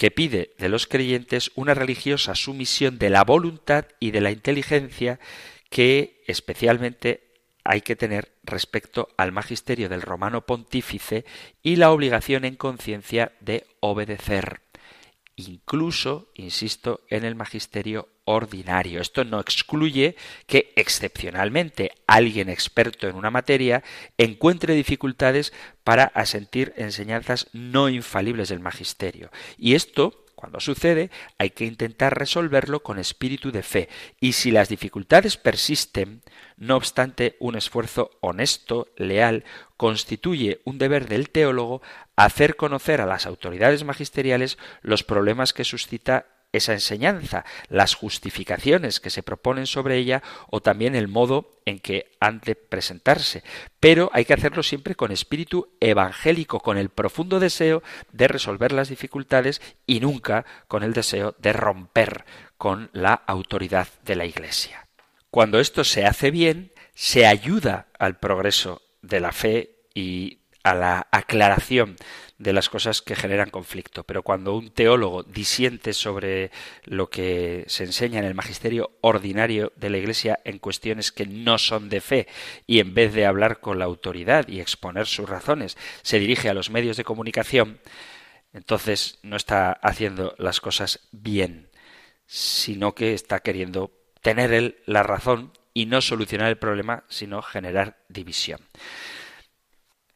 [0.00, 5.20] que pide de los creyentes una religiosa sumisión de la voluntad y de la inteligencia
[5.68, 7.34] que especialmente
[7.64, 11.26] hay que tener respecto al magisterio del romano pontífice
[11.62, 14.62] y la obligación en conciencia de obedecer.
[15.36, 19.00] Incluso, insisto, en el magisterio ordinario.
[19.00, 20.16] Esto no excluye
[20.46, 23.82] que excepcionalmente alguien experto en una materia
[24.18, 25.52] encuentre dificultades
[25.84, 29.30] para asentir enseñanzas no infalibles del magisterio.
[29.58, 33.90] Y esto cuando sucede, hay que intentar resolverlo con espíritu de fe.
[34.20, 36.22] Y si las dificultades persisten,
[36.56, 39.44] no obstante, un esfuerzo honesto, leal,
[39.76, 41.82] constituye un deber del teólogo
[42.16, 49.10] hacer conocer a las autoridades magisteriales los problemas que suscita esa enseñanza, las justificaciones que
[49.10, 53.42] se proponen sobre ella o también el modo en que han de presentarse.
[53.78, 57.82] Pero hay que hacerlo siempre con espíritu evangélico, con el profundo deseo
[58.12, 62.24] de resolver las dificultades y nunca con el deseo de romper
[62.58, 64.88] con la autoridad de la Iglesia.
[65.30, 71.06] Cuando esto se hace bien, se ayuda al progreso de la fe y a la
[71.10, 71.96] aclaración
[72.38, 74.04] de las cosas que generan conflicto.
[74.04, 76.50] Pero cuando un teólogo disiente sobre
[76.84, 81.58] lo que se enseña en el magisterio ordinario de la Iglesia en cuestiones que no
[81.58, 82.28] son de fe
[82.66, 86.54] y en vez de hablar con la autoridad y exponer sus razones, se dirige a
[86.54, 87.78] los medios de comunicación,
[88.52, 91.68] entonces no está haciendo las cosas bien,
[92.26, 93.92] sino que está queriendo
[94.22, 98.60] tener él la razón y no solucionar el problema, sino generar división.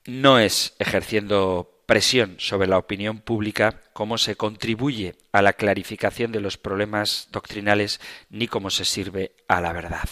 [0.06, 6.40] No es ejerciendo presión sobre la opinión pública cómo se contribuye a la clarificación de
[6.40, 8.00] los problemas doctrinales
[8.30, 10.08] ni cómo se sirve a la verdad.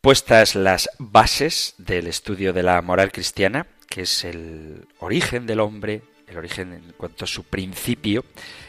[0.00, 6.02] Puestas las bases del estudio de la moral cristiana, que es el origen del hombre,
[6.26, 8.24] el origen en cuanto a su principio,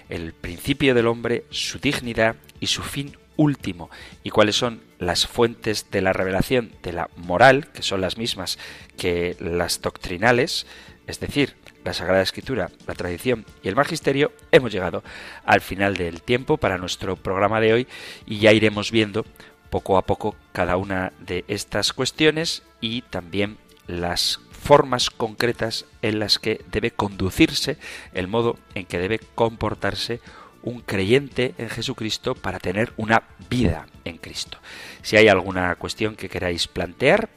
[0.09, 3.89] el principio del hombre, su dignidad y su fin último,
[4.23, 8.57] y cuáles son las fuentes de la revelación de la moral, que son las mismas
[8.97, 10.65] que las doctrinales,
[11.07, 15.03] es decir, la Sagrada Escritura, la tradición y el magisterio, hemos llegado
[15.45, 17.87] al final del tiempo para nuestro programa de hoy
[18.25, 19.25] y ya iremos viendo
[19.69, 23.57] poco a poco cada una de estas cuestiones y también
[23.87, 27.77] las formas concretas en las que debe conducirse,
[28.13, 30.21] el modo en que debe comportarse
[30.63, 34.57] un creyente en Jesucristo para tener una vida en Cristo.
[35.01, 37.29] Si hay alguna cuestión que queráis plantear,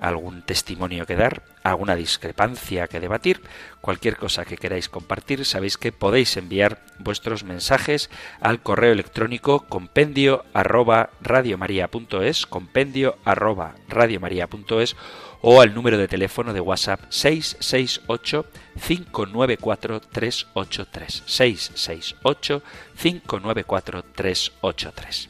[0.00, 3.42] algún testimonio que dar, alguna discrepancia que debatir,
[3.82, 8.10] cualquier cosa que queráis compartir, sabéis que podéis enviar vuestros mensajes
[8.40, 14.96] al correo electrónico compendio arroba radiomaria.es, compendio arroba radiomaria.es
[15.42, 18.46] o al número de teléfono de WhatsApp 668
[18.86, 22.62] 594 383 668
[23.00, 25.28] 594 383.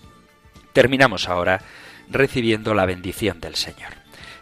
[0.73, 1.63] Terminamos ahora
[2.09, 3.95] recibiendo la bendición del Señor.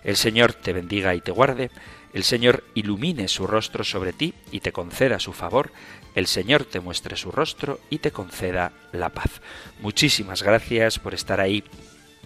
[0.05, 1.71] El Señor te bendiga y te guarde,
[2.15, 5.73] el Señor ilumine su rostro sobre ti y te conceda su favor,
[6.15, 9.43] el Señor te muestre su rostro y te conceda la paz.
[9.81, 11.63] Muchísimas gracias por estar ahí.